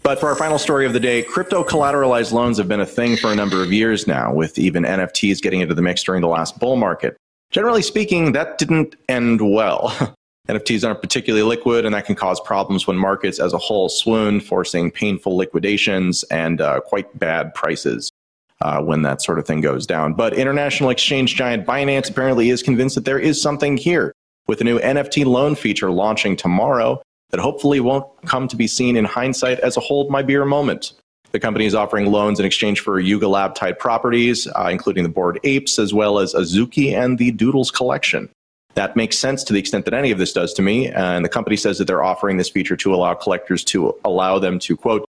But 0.02 0.20
for 0.20 0.28
our 0.28 0.36
final 0.36 0.58
story 0.58 0.86
of 0.86 0.92
the 0.92 1.00
day, 1.00 1.22
crypto 1.22 1.64
collateralized 1.64 2.30
loans 2.30 2.58
have 2.58 2.68
been 2.68 2.80
a 2.80 2.86
thing 2.86 3.16
for 3.16 3.32
a 3.32 3.34
number 3.34 3.62
of 3.62 3.72
years 3.72 4.06
now, 4.06 4.32
with 4.32 4.56
even 4.56 4.84
NFTs 4.84 5.42
getting 5.42 5.60
into 5.60 5.74
the 5.74 5.82
mix 5.82 6.04
during 6.04 6.22
the 6.22 6.28
last 6.28 6.60
bull 6.60 6.76
market. 6.76 7.16
Generally 7.50 7.82
speaking, 7.82 8.32
that 8.32 8.58
didn't 8.58 8.94
end 9.08 9.40
well. 9.40 9.90
NFTs 10.48 10.86
aren't 10.86 11.02
particularly 11.02 11.42
liquid, 11.42 11.84
and 11.84 11.92
that 11.92 12.06
can 12.06 12.14
cause 12.14 12.40
problems 12.40 12.86
when 12.86 12.96
markets 12.96 13.40
as 13.40 13.52
a 13.52 13.58
whole 13.58 13.88
swoon, 13.88 14.38
forcing 14.38 14.92
painful 14.92 15.36
liquidations 15.36 16.22
and 16.24 16.60
uh, 16.60 16.80
quite 16.80 17.18
bad 17.18 17.52
prices 17.54 18.12
uh, 18.60 18.80
when 18.82 19.02
that 19.02 19.22
sort 19.22 19.38
of 19.38 19.46
thing 19.46 19.60
goes 19.60 19.86
down. 19.86 20.14
But 20.14 20.34
international 20.34 20.90
exchange 20.90 21.34
giant 21.34 21.66
Binance 21.66 22.10
apparently 22.10 22.50
is 22.50 22.62
convinced 22.62 22.94
that 22.94 23.04
there 23.04 23.18
is 23.18 23.40
something 23.40 23.76
here 23.76 24.12
with 24.46 24.60
a 24.60 24.64
new 24.64 24.78
NFT 24.78 25.24
loan 25.24 25.54
feature 25.54 25.90
launching 25.90 26.36
tomorrow 26.36 27.02
that 27.30 27.40
hopefully 27.40 27.80
won't 27.80 28.06
come 28.24 28.48
to 28.48 28.56
be 28.56 28.66
seen 28.66 28.96
in 28.96 29.04
hindsight 29.04 29.58
as 29.60 29.76
a 29.76 29.80
hold 29.80 30.10
my 30.10 30.22
beer 30.22 30.44
moment. 30.44 30.92
The 31.32 31.40
company 31.40 31.66
is 31.66 31.74
offering 31.74 32.06
loans 32.06 32.38
in 32.38 32.46
exchange 32.46 32.80
for 32.80 33.00
Yuga 33.00 33.28
Lab 33.28 33.54
type 33.54 33.78
properties, 33.78 34.46
uh, 34.46 34.68
including 34.70 35.02
the 35.02 35.08
Bored 35.08 35.40
Apes, 35.44 35.78
as 35.78 35.92
well 35.92 36.18
as 36.18 36.34
Azuki 36.34 36.92
and 36.92 37.18
the 37.18 37.32
Doodles 37.32 37.70
collection. 37.70 38.30
That 38.74 38.94
makes 38.94 39.18
sense 39.18 39.42
to 39.44 39.52
the 39.52 39.58
extent 39.58 39.86
that 39.86 39.94
any 39.94 40.10
of 40.10 40.18
this 40.18 40.32
does 40.32 40.52
to 40.54 40.62
me. 40.62 40.88
And 40.88 41.24
the 41.24 41.28
company 41.28 41.56
says 41.56 41.78
that 41.78 41.86
they're 41.86 42.04
offering 42.04 42.36
this 42.36 42.48
feature 42.48 42.76
to 42.76 42.94
allow 42.94 43.14
collectors 43.14 43.64
to 43.64 43.94
allow 44.04 44.38
them 44.38 44.58
to, 44.60 44.76
quote, 44.76 45.04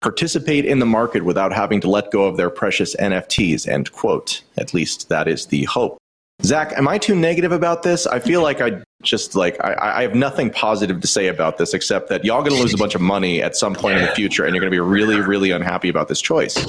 participate 0.00 0.64
in 0.64 0.78
the 0.78 0.86
market 0.86 1.24
without 1.24 1.52
having 1.52 1.80
to 1.80 1.90
let 1.90 2.10
go 2.10 2.24
of 2.24 2.36
their 2.36 2.50
precious 2.50 2.96
NFTs, 2.96 3.68
end 3.68 3.92
quote. 3.92 4.42
At 4.56 4.72
least 4.72 5.08
that 5.08 5.28
is 5.28 5.46
the 5.46 5.64
hope. 5.64 5.98
Zach, 6.42 6.72
am 6.76 6.88
I 6.88 6.96
too 6.96 7.14
negative 7.14 7.52
about 7.52 7.82
this? 7.82 8.06
I 8.06 8.18
feel 8.18 8.42
like 8.42 8.60
I 8.62 8.82
just 9.02 9.34
like 9.34 9.62
I, 9.62 9.98
I 9.98 10.02
have 10.02 10.14
nothing 10.14 10.50
positive 10.50 11.00
to 11.00 11.06
say 11.06 11.28
about 11.28 11.58
this 11.58 11.74
except 11.74 12.08
that 12.08 12.24
y'all 12.24 12.42
gonna 12.42 12.60
lose 12.60 12.72
a 12.72 12.78
bunch 12.78 12.94
of 12.94 13.00
money 13.00 13.42
at 13.42 13.56
some 13.56 13.74
point 13.74 13.98
in 13.98 14.06
the 14.06 14.12
future 14.12 14.44
and 14.44 14.54
you're 14.54 14.60
gonna 14.60 14.70
be 14.70 14.80
really, 14.80 15.20
really 15.20 15.50
unhappy 15.50 15.88
about 15.88 16.08
this 16.08 16.20
choice. 16.20 16.66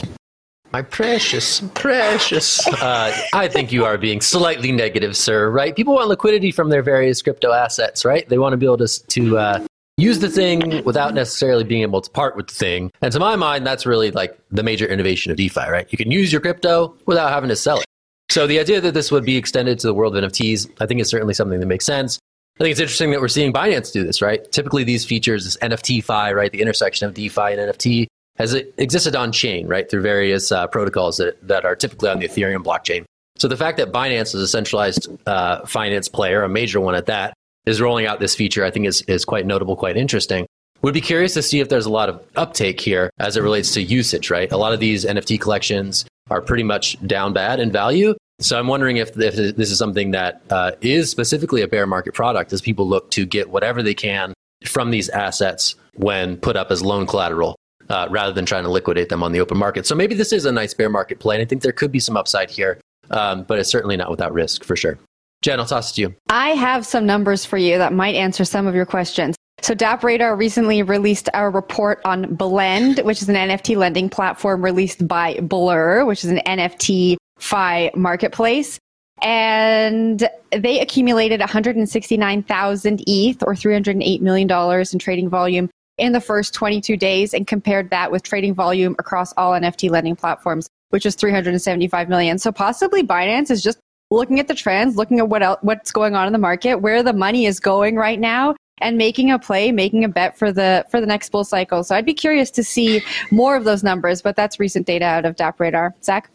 My 0.73 0.81
precious, 0.81 1.61
precious. 1.73 2.65
Uh, 2.67 3.13
I 3.33 3.49
think 3.49 3.73
you 3.73 3.83
are 3.83 3.97
being 3.97 4.21
slightly 4.21 4.71
negative, 4.71 5.17
sir. 5.17 5.49
Right? 5.49 5.75
People 5.75 5.95
want 5.95 6.09
liquidity 6.09 6.51
from 6.51 6.69
their 6.69 6.81
various 6.81 7.21
crypto 7.21 7.51
assets, 7.51 8.03
right? 8.05 8.27
They 8.27 8.37
want 8.37 8.53
to 8.53 8.57
be 8.57 8.65
able 8.65 8.77
to 8.77 9.07
to 9.07 9.37
uh, 9.37 9.65
use 10.01 10.19
the 10.19 10.29
thing 10.29 10.83
without 10.83 11.13
necessarily 11.13 11.63
being 11.63 11.83
able 11.83 12.01
to 12.01 12.09
part 12.09 12.35
with 12.35 12.47
the 12.47 12.55
thing. 12.55 12.91
And 13.01 13.11
to 13.13 13.19
my 13.19 13.35
mind, 13.35 13.65
that's 13.65 13.85
really 13.85 14.11
like 14.11 14.37
the 14.49 14.63
major 14.63 14.85
innovation 14.85 15.31
of 15.31 15.37
DeFi, 15.37 15.69
right? 15.69 15.87
You 15.89 15.97
can 15.97 16.11
use 16.11 16.31
your 16.31 16.41
crypto 16.41 16.95
without 17.05 17.29
having 17.29 17.49
to 17.49 17.55
sell 17.55 17.79
it. 17.79 17.85
So 18.29 18.47
the 18.47 18.59
idea 18.59 18.79
that 18.81 18.93
this 18.93 19.11
would 19.11 19.25
be 19.25 19.35
extended 19.35 19.79
to 19.79 19.87
the 19.87 19.93
world 19.93 20.15
of 20.15 20.23
NFTs, 20.23 20.71
I 20.79 20.85
think 20.85 21.01
is 21.01 21.09
certainly 21.09 21.33
something 21.33 21.59
that 21.59 21.65
makes 21.65 21.85
sense. 21.85 22.19
I 22.59 22.63
think 22.63 22.71
it's 22.71 22.79
interesting 22.79 23.11
that 23.11 23.21
we're 23.21 23.27
seeing 23.27 23.51
Binance 23.51 23.91
do 23.91 24.03
this, 24.03 24.21
right? 24.21 24.49
Typically, 24.51 24.83
these 24.83 25.03
features, 25.03 25.45
this 25.45 25.57
NFTFi, 25.57 26.33
right, 26.35 26.51
the 26.51 26.61
intersection 26.61 27.07
of 27.07 27.13
DeFi 27.13 27.53
and 27.53 27.73
NFT, 27.73 28.07
has 28.37 28.53
existed 28.53 29.15
on 29.15 29.31
chain, 29.31 29.67
right, 29.67 29.89
through 29.89 30.01
various 30.01 30.51
uh, 30.51 30.67
protocols 30.67 31.17
that, 31.17 31.45
that 31.47 31.65
are 31.65 31.75
typically 31.75 32.09
on 32.09 32.19
the 32.19 32.27
Ethereum 32.27 32.63
blockchain. 32.63 33.03
So 33.37 33.47
the 33.47 33.57
fact 33.57 33.77
that 33.77 33.91
Binance 33.91 34.35
is 34.35 34.35
a 34.35 34.47
centralized 34.47 35.09
uh, 35.25 35.65
finance 35.65 36.07
player, 36.07 36.43
a 36.43 36.49
major 36.49 36.79
one 36.79 36.95
at 36.95 37.07
that, 37.07 37.33
is 37.65 37.81
rolling 37.81 38.05
out 38.05 38.19
this 38.19 38.35
feature, 38.35 38.65
I 38.65 38.71
think 38.71 38.87
is, 38.87 39.01
is 39.03 39.25
quite 39.25 39.45
notable, 39.45 39.75
quite 39.75 39.97
interesting. 39.97 40.47
Would 40.81 40.93
be 40.93 41.01
curious 41.01 41.35
to 41.35 41.43
see 41.43 41.59
if 41.59 41.69
there's 41.69 41.85
a 41.85 41.91
lot 41.91 42.09
of 42.09 42.25
uptake 42.35 42.79
here 42.79 43.11
as 43.19 43.37
it 43.37 43.43
relates 43.43 43.73
to 43.75 43.81
usage, 43.81 44.31
right? 44.31 44.51
A 44.51 44.57
lot 44.57 44.73
of 44.73 44.79
these 44.79 45.05
NFT 45.05 45.39
collections 45.39 46.05
are 46.31 46.41
pretty 46.41 46.63
much 46.63 46.97
down 47.05 47.33
bad 47.33 47.59
in 47.59 47.71
value. 47.71 48.15
So 48.39 48.57
I'm 48.57 48.67
wondering 48.67 48.97
if, 48.97 49.15
if 49.19 49.55
this 49.55 49.69
is 49.69 49.77
something 49.77 50.11
that 50.11 50.41
uh, 50.49 50.71
is 50.81 51.11
specifically 51.11 51.61
a 51.61 51.67
bear 51.67 51.85
market 51.85 52.15
product 52.15 52.51
as 52.51 52.61
people 52.61 52.87
look 52.87 53.11
to 53.11 53.25
get 53.25 53.51
whatever 53.51 53.83
they 53.83 53.93
can 53.93 54.33
from 54.65 54.89
these 54.89 55.09
assets 55.09 55.75
when 55.93 56.37
put 56.37 56.55
up 56.55 56.71
as 56.71 56.81
loan 56.81 57.05
collateral. 57.05 57.55
Uh, 57.89 58.07
rather 58.09 58.31
than 58.31 58.45
trying 58.45 58.63
to 58.63 58.69
liquidate 58.69 59.09
them 59.09 59.21
on 59.21 59.33
the 59.33 59.41
open 59.41 59.57
market. 59.57 59.85
So 59.85 59.95
maybe 59.95 60.15
this 60.15 60.31
is 60.31 60.45
a 60.45 60.51
nice 60.51 60.73
bear 60.73 60.87
market 60.87 61.19
play, 61.19 61.35
and 61.35 61.41
I 61.41 61.45
think 61.45 61.61
there 61.61 61.73
could 61.73 61.91
be 61.91 61.99
some 61.99 62.15
upside 62.15 62.49
here, 62.49 62.79
um, 63.09 63.43
but 63.43 63.59
it's 63.59 63.69
certainly 63.69 63.97
not 63.97 64.09
without 64.09 64.31
risk 64.31 64.63
for 64.63 64.77
sure. 64.77 64.97
Jen, 65.41 65.59
I'll 65.59 65.65
toss 65.65 65.91
it 65.91 65.95
to 65.95 66.01
you. 66.01 66.15
I 66.29 66.49
have 66.49 66.85
some 66.85 67.05
numbers 67.05 67.45
for 67.45 67.57
you 67.57 67.77
that 67.79 67.93
might 67.93 68.15
answer 68.15 68.45
some 68.45 68.67
of 68.67 68.75
your 68.75 68.85
questions. 68.85 69.35
So 69.61 69.75
DappRadar 69.75 70.37
recently 70.37 70.81
released 70.81 71.29
a 71.33 71.49
report 71.49 72.01
on 72.03 72.33
Blend, 72.33 72.99
which 72.99 73.21
is 73.21 73.29
an 73.29 73.35
NFT 73.35 73.75
lending 73.75 74.09
platform 74.09 74.63
released 74.63 75.07
by 75.07 75.39
Blur, 75.41 76.05
which 76.05 76.23
is 76.23 76.31
an 76.31 76.41
NFT 76.47 77.17
fi 77.37 77.91
marketplace. 77.95 78.79
And 79.21 80.27
they 80.51 80.79
accumulated 80.79 81.39
169,000 81.41 83.03
ETH 83.05 83.43
or 83.43 83.53
$308 83.53 84.21
million 84.21 84.85
in 84.91 84.99
trading 84.99 85.29
volume 85.29 85.69
in 85.99 86.11
the 86.11 86.21
first 86.21 86.55
22 86.55 86.97
days 86.97 87.35
and 87.35 87.45
compared 87.45 87.91
that 87.91 88.11
with 88.11 88.23
trading 88.23 88.55
volume 88.55 88.95
across 88.97 89.31
all 89.33 89.51
NFT 89.51 89.91
lending 89.91 90.15
platforms, 90.15 90.67
which 90.89 91.05
is 91.05 91.13
375 91.13 92.09
million. 92.09 92.39
So 92.39 92.51
possibly 92.51 93.03
Binance 93.03 93.51
is 93.51 93.61
just 93.61 93.77
looking 94.11 94.39
at 94.39 94.47
the 94.47 94.53
trends, 94.53 94.95
looking 94.95 95.19
at 95.19 95.29
what 95.29 95.41
else, 95.41 95.57
what's 95.61 95.91
going 95.91 96.15
on 96.15 96.27
in 96.27 96.33
the 96.33 96.39
market, 96.39 96.75
where 96.75 97.01
the 97.01 97.13
money 97.13 97.45
is 97.45 97.59
going 97.59 97.95
right 97.95 98.19
now, 98.19 98.55
and 98.79 98.97
making 98.97 99.31
a 99.31 99.39
play, 99.39 99.71
making 99.71 100.03
a 100.03 100.09
bet 100.09 100.37
for 100.37 100.51
the 100.51 100.85
for 100.89 100.99
the 100.99 101.07
next 101.07 101.29
bull 101.31 101.43
cycle. 101.43 101.83
So 101.83 101.95
I'd 101.95 102.05
be 102.05 102.13
curious 102.13 102.51
to 102.51 102.63
see 102.63 103.01
more 103.31 103.55
of 103.55 103.63
those 103.63 103.83
numbers, 103.83 104.21
but 104.21 104.35
that's 104.35 104.59
recent 104.59 104.85
data 104.85 105.05
out 105.05 105.25
of 105.25 105.35
DappRadar. 105.35 105.91
Zach. 106.03 106.29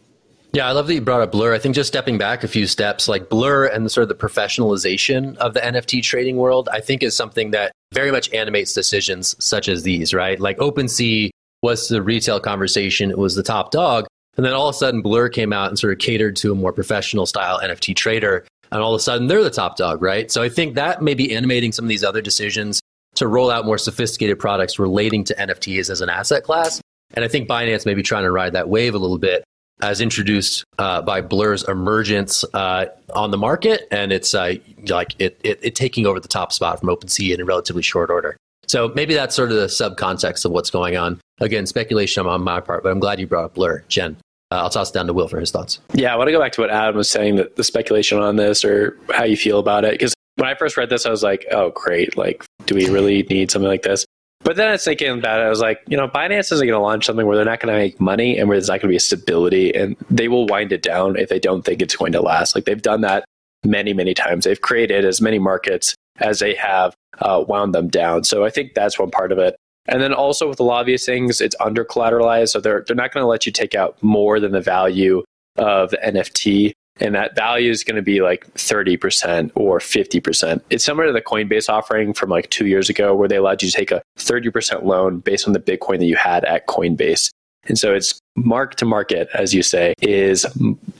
Yeah, 0.53 0.67
I 0.67 0.73
love 0.73 0.87
that 0.87 0.95
you 0.95 1.03
brought 1.03 1.21
up 1.21 1.33
Blur. 1.33 1.53
I 1.53 1.59
think 1.59 1.75
just 1.75 1.89
stepping 1.89 2.17
back 2.17 2.43
a 2.43 2.49
few 2.49 2.67
steps, 2.67 3.09
like 3.09 3.29
Blur 3.29 3.67
and 3.67 3.85
the 3.85 3.91
sort 3.91 4.05
of 4.05 4.09
the 4.09 4.15
professionalization 4.15 5.37
of 5.37 5.53
the 5.53 5.61
NFT 5.61 6.03
trading 6.03 6.37
world, 6.37 6.71
I 6.73 6.81
think 6.81 7.03
is 7.03 7.15
something 7.15 7.51
that 7.51 7.73
very 7.93 8.11
much 8.11 8.33
animates 8.33 8.73
decisions 8.73 9.37
such 9.39 9.69
as 9.69 9.83
these, 9.83 10.15
right? 10.15 10.41
Like 10.41 10.57
OpenSea 10.57 11.29
was 11.63 11.89
the 11.89 12.01
retail 12.01 12.41
conversation, 12.41 13.11
it 13.11 13.19
was 13.19 13.35
the 13.35 13.43
top 13.43 13.71
dog. 13.71 14.07
And 14.37 14.45
then 14.45 14.53
all 14.53 14.69
of 14.69 14.75
a 14.75 14.79
sudden, 14.79 15.03
Blur 15.03 15.29
came 15.29 15.53
out 15.53 15.69
and 15.69 15.79
sort 15.79 15.93
of 15.93 15.99
catered 15.99 16.37
to 16.37 16.53
a 16.53 16.55
more 16.55 16.73
professional 16.73 17.27
style 17.27 17.61
NFT 17.61 17.97
trader. 17.97 18.47
And 18.71 18.83
all 18.83 18.95
of 18.95 18.99
a 18.99 19.03
sudden, 19.03 19.29
they're 19.29 19.45
the 19.45 19.51
top 19.51 19.77
dog, 19.77 20.03
right? 20.03 20.31
So 20.31 20.43
I 20.43 20.49
think 20.49 20.75
that 20.75 21.03
may 21.03 21.15
be 21.15 21.35
animating 21.35 21.73
some 21.73 21.85
of 21.85 21.89
these 21.89 22.05
other 22.05 22.21
decisions 22.21 22.81
to 23.15 23.27
roll 23.27 23.51
out 23.51 23.65
more 23.65 23.79
sophisticated 23.79 24.39
products 24.39 24.79
relating 24.79 25.25
to 25.25 25.35
NFTs 25.35 25.89
as 25.89 26.01
an 26.01 26.11
asset 26.11 26.45
class. 26.45 26.81
And 27.15 27.25
I 27.25 27.29
think 27.29 27.49
Binance 27.49 27.87
may 27.87 27.95
be 27.95 28.03
trying 28.03 28.25
to 28.25 28.31
ride 28.31 28.53
that 28.53 28.69
wave 28.69 28.95
a 28.95 28.99
little 28.99 29.19
bit 29.19 29.45
as 29.81 30.01
introduced 30.01 30.65
uh, 30.79 31.03
by 31.03 31.21
Blur's 31.21 31.63
emergence 31.65 32.45
uh, 32.55 32.87
on 33.15 33.31
the 33.31 33.39
market, 33.39 33.87
and 33.91 34.11
it's 34.11 34.35
uh, 34.35 34.55
like 34.89 35.15
it, 35.19 35.39
it, 35.45 35.61
it, 35.63 35.75
taking 35.75 36.07
over 36.07 36.19
the 36.19 36.29
top 36.29 36.53
spot 36.53 36.81
from 36.81 36.89
OpenSea 36.89 37.35
in 37.35 37.41
a 37.41 37.45
relatively 37.45 37.83
short 37.83 38.11
order. 38.11 38.37
So 38.67 38.89
maybe 38.95 39.15
that's 39.15 39.37
sort 39.37 39.51
of 39.51 39.57
the 39.57 39.67
subcontext 39.67 40.45
of 40.45 40.53
what's 40.53 40.71
going 40.71 40.97
on. 40.97 41.21
Again, 41.41 41.67
speculation 41.67 42.27
on 42.27 42.43
my 42.43 42.61
part, 42.61 42.83
but 42.83 42.91
I'm 42.91 42.99
glad 42.99 43.21
you 43.21 43.27
brought 43.27 43.45
up 43.45 43.55
Blur, 43.55 43.85
Jen. 43.89 44.17
Uh, 44.51 44.63
I'll 44.63 44.71
toss 44.71 44.91
it 44.91 44.95
down 44.95 45.07
to 45.09 45.13
Will 45.13 45.29
for 45.29 45.41
his 45.41 45.51
thoughts. 45.51 45.81
Yeah, 45.93 46.13
I 46.13 46.17
want 46.17 46.29
to 46.29 46.33
go 46.33 46.41
back 46.41 46.53
to 46.53 46.61
what 46.61 46.71
Adam 46.71 46.97
was 46.97 47.11
saying, 47.11 47.37
that 47.37 47.57
the 47.57 47.65
speculation 47.65 48.19
on 48.19 48.37
this 48.37 48.65
or 48.65 48.97
how 49.13 49.25
you 49.25 49.37
feel 49.37 49.59
about 49.59 49.85
it. 49.85 49.93
Because 49.93 50.15
when 50.37 50.49
I 50.49 50.55
first 50.55 50.77
read 50.77 50.89
this, 50.89 51.05
I 51.05 51.11
was 51.11 51.23
like, 51.23 51.47
oh, 51.51 51.71
great. 51.71 52.17
Like, 52.17 52.45
do 52.67 52.75
we 52.75 52.89
really 52.89 53.25
need 53.25 53.51
something 53.51 53.69
like 53.69 53.83
this? 53.83 54.05
But 54.41 54.55
then 54.55 54.69
I 54.69 54.73
was 54.73 54.85
thinking 54.85 55.11
about 55.19 55.41
it. 55.41 55.45
I 55.45 55.49
was 55.49 55.61
like, 55.61 55.81
you 55.89 55.97
know, 55.97 56.07
Binance 56.07 56.53
isn't 56.53 56.67
going 56.67 56.79
to 56.79 56.79
launch 56.79 57.07
something 57.07 57.27
where 57.27 57.37
they're 57.37 57.45
not 57.45 57.59
going 57.59 57.75
to 57.75 57.81
make 57.81 58.01
money 58.01 58.39
and 58.39 58.49
where 58.49 58.57
there's 58.57 58.69
not 58.69 58.75
going 58.75 58.89
to 58.89 58.93
be 58.93 58.97
a 58.97 59.01
stability, 59.01 59.75
and 59.75 59.97
they 60.11 60.29
will 60.29 60.47
wind 60.47 60.73
it 60.73 60.83
down 60.83 61.17
if 61.17 61.29
they 61.29 61.41
don't 61.41 61.65
think 61.65 61.83
it's 61.83 61.97
going 61.97 62.13
to 62.13 62.21
last. 62.21 62.55
Like 62.55 62.65
they've 62.65 62.81
done 62.81 63.01
that 63.01 63.25
many, 63.65 63.93
many 63.93 64.15
times. 64.15 64.45
They've 64.45 64.61
created 64.61 65.05
as 65.05 65.21
many 65.21 65.41
markets 65.41 65.97
as 66.21 66.39
they 66.39 66.55
have 66.55 66.95
uh, 67.19 67.45
wound 67.49 67.75
them 67.75 67.89
down. 67.89 68.23
So 68.23 68.45
I 68.45 68.51
think 68.51 68.75
that's 68.75 68.99
one 68.99 69.11
part 69.11 69.33
of 69.33 69.39
it. 69.39 69.57
And 69.89 70.03
then 70.03 70.13
also 70.13 70.49
with 70.49 70.61
a 70.61 70.65
lot 70.65 70.81
of 70.81 70.87
these 70.87 71.07
things, 71.07 71.41
it's 71.41 71.57
under 71.61 71.85
collateralized. 71.85 72.49
So 72.49 72.61
they're, 72.61 72.85
they're 72.87 72.97
not 72.97 73.13
going 73.13 73.23
to 73.23 73.29
let 73.29 73.47
you 73.47 73.53
take 73.53 73.75
out 73.75 74.01
more 74.03 74.41
than 74.41 74.53
the 74.53 74.61
value 74.61 75.23
of 75.57 75.91
the 75.91 75.99
NFT. 75.99 76.73
And 76.99 77.15
that 77.15 77.37
value 77.37 77.71
is 77.71 77.85
going 77.85 77.97
to 77.97 78.03
be 78.03 78.23
like 78.23 78.47
30% 78.55 79.51
or 79.55 79.79
50%. 79.79 80.61
It's 80.71 80.85
similar 80.85 81.07
to 81.09 81.13
the 81.13 81.21
Coinbase 81.21 81.69
offering 81.69 82.15
from 82.15 82.31
like 82.31 82.49
two 82.51 82.67
years 82.67 82.89
ago, 82.89 83.15
where 83.15 83.29
they 83.29 83.37
allowed 83.37 83.63
you 83.63 83.71
to 83.71 83.77
take 83.77 83.91
a 83.91 84.03
30% 84.19 84.85
loan 84.85 85.21
based 85.21 85.47
on 85.47 85.53
the 85.53 85.61
Bitcoin 85.61 85.99
that 85.99 86.07
you 86.07 86.17
had 86.17 86.45
at 86.45 86.67
Coinbase. 86.67 87.31
And 87.69 87.79
so 87.79 87.95
it's 87.95 88.21
mark 88.37 88.77
to 88.77 88.85
market, 88.85 89.29
as 89.35 89.53
you 89.53 89.63
say, 89.63 89.93
is 90.01 90.47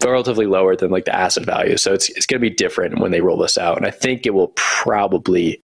relatively 0.05 0.47
lower 0.47 0.77
than 0.77 0.91
like 0.91 1.05
the 1.05 1.15
asset 1.15 1.45
value. 1.45 1.77
So 1.77 1.95
it's, 1.95 2.09
it's 2.11 2.27
going 2.27 2.41
to 2.41 2.51
be 2.51 2.55
different 2.55 2.99
when 2.99 3.13
they 3.13 3.21
roll 3.21 3.39
this 3.39 3.57
out. 3.57 3.77
And 3.77 3.87
I 3.87 3.91
think 3.91 4.27
it 4.27 4.35
will 4.35 4.53
probably 4.57 5.61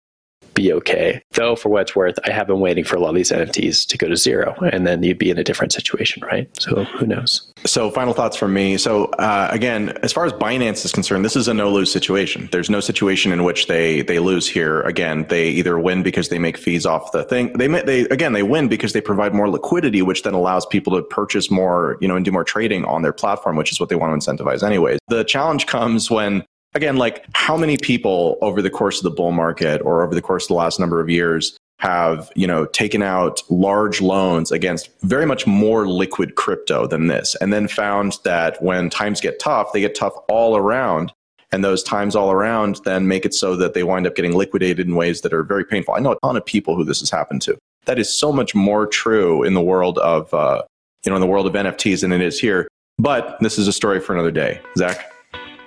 be 0.53 0.73
okay. 0.73 1.21
Though, 1.31 1.55
for 1.55 1.69
what 1.69 1.83
it's 1.83 1.95
worth, 1.95 2.17
I 2.25 2.31
have 2.31 2.47
been 2.47 2.59
waiting 2.59 2.83
for 2.83 2.95
a 2.95 2.99
lot 2.99 3.09
of 3.09 3.15
these 3.15 3.31
NFTs 3.31 3.87
to 3.87 3.97
go 3.97 4.07
to 4.07 4.15
zero, 4.15 4.55
and 4.71 4.85
then 4.85 5.03
you'd 5.03 5.17
be 5.17 5.29
in 5.29 5.37
a 5.37 5.43
different 5.43 5.73
situation, 5.73 6.23
right? 6.23 6.49
So 6.61 6.83
who 6.83 7.05
knows? 7.05 7.51
So, 7.65 7.91
final 7.91 8.13
thoughts 8.13 8.35
from 8.35 8.53
me. 8.53 8.77
So, 8.77 9.05
uh, 9.05 9.49
again, 9.51 9.89
as 10.01 10.11
far 10.11 10.25
as 10.25 10.33
Binance 10.33 10.83
is 10.83 10.91
concerned, 10.91 11.23
this 11.23 11.35
is 11.35 11.47
a 11.47 11.53
no 11.53 11.71
lose 11.71 11.91
situation. 11.91 12.49
There's 12.51 12.69
no 12.69 12.79
situation 12.79 13.31
in 13.31 13.43
which 13.43 13.67
they 13.67 14.01
they 14.01 14.19
lose 14.19 14.47
here. 14.47 14.81
Again, 14.81 15.25
they 15.29 15.49
either 15.49 15.77
win 15.77 16.01
because 16.03 16.29
they 16.29 16.39
make 16.39 16.57
fees 16.57 16.85
off 16.85 17.11
the 17.11 17.23
thing. 17.23 17.53
They 17.53 17.67
they 17.67 18.01
again 18.05 18.33
they 18.33 18.43
win 18.43 18.67
because 18.67 18.93
they 18.93 19.01
provide 19.01 19.33
more 19.33 19.49
liquidity, 19.49 20.01
which 20.01 20.23
then 20.23 20.33
allows 20.33 20.65
people 20.65 20.95
to 20.95 21.03
purchase 21.03 21.51
more, 21.51 21.97
you 22.01 22.07
know, 22.07 22.15
and 22.15 22.25
do 22.25 22.31
more 22.31 22.43
trading 22.43 22.83
on 22.85 23.03
their 23.03 23.13
platform, 23.13 23.55
which 23.55 23.71
is 23.71 23.79
what 23.79 23.89
they 23.89 23.95
want 23.95 24.19
to 24.19 24.31
incentivize 24.31 24.63
anyways. 24.63 24.99
The 25.07 25.23
challenge 25.23 25.67
comes 25.67 26.09
when 26.09 26.43
again, 26.73 26.97
like 26.97 27.25
how 27.33 27.57
many 27.57 27.77
people 27.77 28.37
over 28.41 28.61
the 28.61 28.69
course 28.69 28.97
of 28.97 29.03
the 29.03 29.11
bull 29.11 29.31
market 29.31 29.81
or 29.81 30.03
over 30.03 30.15
the 30.15 30.21
course 30.21 30.45
of 30.45 30.49
the 30.49 30.53
last 30.55 30.79
number 30.79 30.99
of 30.99 31.09
years 31.09 31.57
have 31.79 32.31
you 32.35 32.45
know 32.45 32.65
taken 32.65 33.01
out 33.01 33.41
large 33.49 34.01
loans 34.01 34.51
against 34.51 34.89
very 35.01 35.25
much 35.25 35.47
more 35.47 35.87
liquid 35.87 36.35
crypto 36.35 36.85
than 36.87 37.07
this? 37.07 37.35
And 37.41 37.51
then 37.51 37.67
found 37.67 38.19
that 38.23 38.61
when 38.61 38.89
times 38.89 39.19
get 39.21 39.39
tough 39.39 39.73
they 39.73 39.81
get 39.81 39.95
tough 39.95 40.13
all 40.29 40.55
around. 40.55 41.11
And 41.53 41.65
those 41.65 41.83
times 41.83 42.15
all 42.15 42.31
around 42.31 42.79
then 42.85 43.09
make 43.09 43.25
it 43.25 43.33
so 43.33 43.57
that 43.57 43.73
they 43.73 43.83
wind 43.83 44.07
up 44.07 44.15
getting 44.15 44.37
liquidated 44.37 44.87
in 44.87 44.95
ways 44.95 45.19
that 45.21 45.33
are 45.33 45.43
very 45.43 45.65
painful. 45.65 45.95
I 45.95 45.99
know 45.99 46.13
a 46.13 46.19
ton 46.23 46.37
of 46.37 46.45
people 46.45 46.77
who 46.77 46.85
this 46.85 47.01
has 47.01 47.09
happened 47.09 47.41
to. 47.41 47.57
That 47.85 47.99
is 47.99 48.13
so 48.13 48.31
much 48.31 48.55
more 48.55 48.87
true 48.87 49.43
in 49.43 49.53
the 49.53 49.61
world 49.61 49.97
of 49.97 50.33
uh, 50.33 50.61
you 51.03 51.09
know 51.09 51.15
in 51.15 51.21
the 51.21 51.27
world 51.27 51.47
of 51.47 51.53
nfts 51.53 52.01
than 52.01 52.11
it 52.11 52.21
is 52.21 52.39
here. 52.39 52.67
But 52.97 53.37
this 53.41 53.57
is 53.57 53.67
a 53.67 53.73
story 53.73 53.99
for 53.99 54.13
another 54.13 54.31
day. 54.31 54.61
Zach 54.77 55.10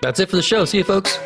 that's 0.04 0.20
it 0.20 0.28
for 0.28 0.36
the 0.36 0.42
show 0.42 0.64
see 0.64 0.78
you 0.78 0.84
folks 0.84 1.18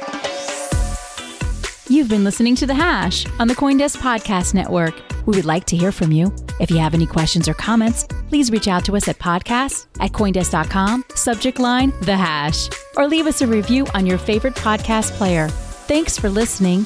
You've 1.90 2.10
been 2.10 2.22
listening 2.22 2.54
to 2.56 2.66
The 2.66 2.74
Hash 2.74 3.24
on 3.40 3.48
the 3.48 3.54
Coindesk 3.54 3.96
Podcast 3.96 4.52
Network. 4.52 4.94
We 5.24 5.34
would 5.36 5.46
like 5.46 5.64
to 5.66 5.76
hear 5.76 5.90
from 5.90 6.12
you. 6.12 6.34
If 6.60 6.70
you 6.70 6.76
have 6.76 6.92
any 6.92 7.06
questions 7.06 7.48
or 7.48 7.54
comments, 7.54 8.06
please 8.28 8.50
reach 8.50 8.68
out 8.68 8.84
to 8.84 8.94
us 8.96 9.08
at 9.08 9.18
podcast 9.18 9.86
at 9.98 10.12
Coindesk.com, 10.12 11.06
subject 11.14 11.58
line 11.58 11.94
The 12.02 12.14
Hash, 12.14 12.68
or 12.94 13.08
leave 13.08 13.26
us 13.26 13.40
a 13.40 13.46
review 13.46 13.86
on 13.94 14.04
your 14.04 14.18
favorite 14.18 14.54
podcast 14.54 15.12
player. 15.12 15.48
Thanks 15.48 16.18
for 16.18 16.28
listening 16.28 16.84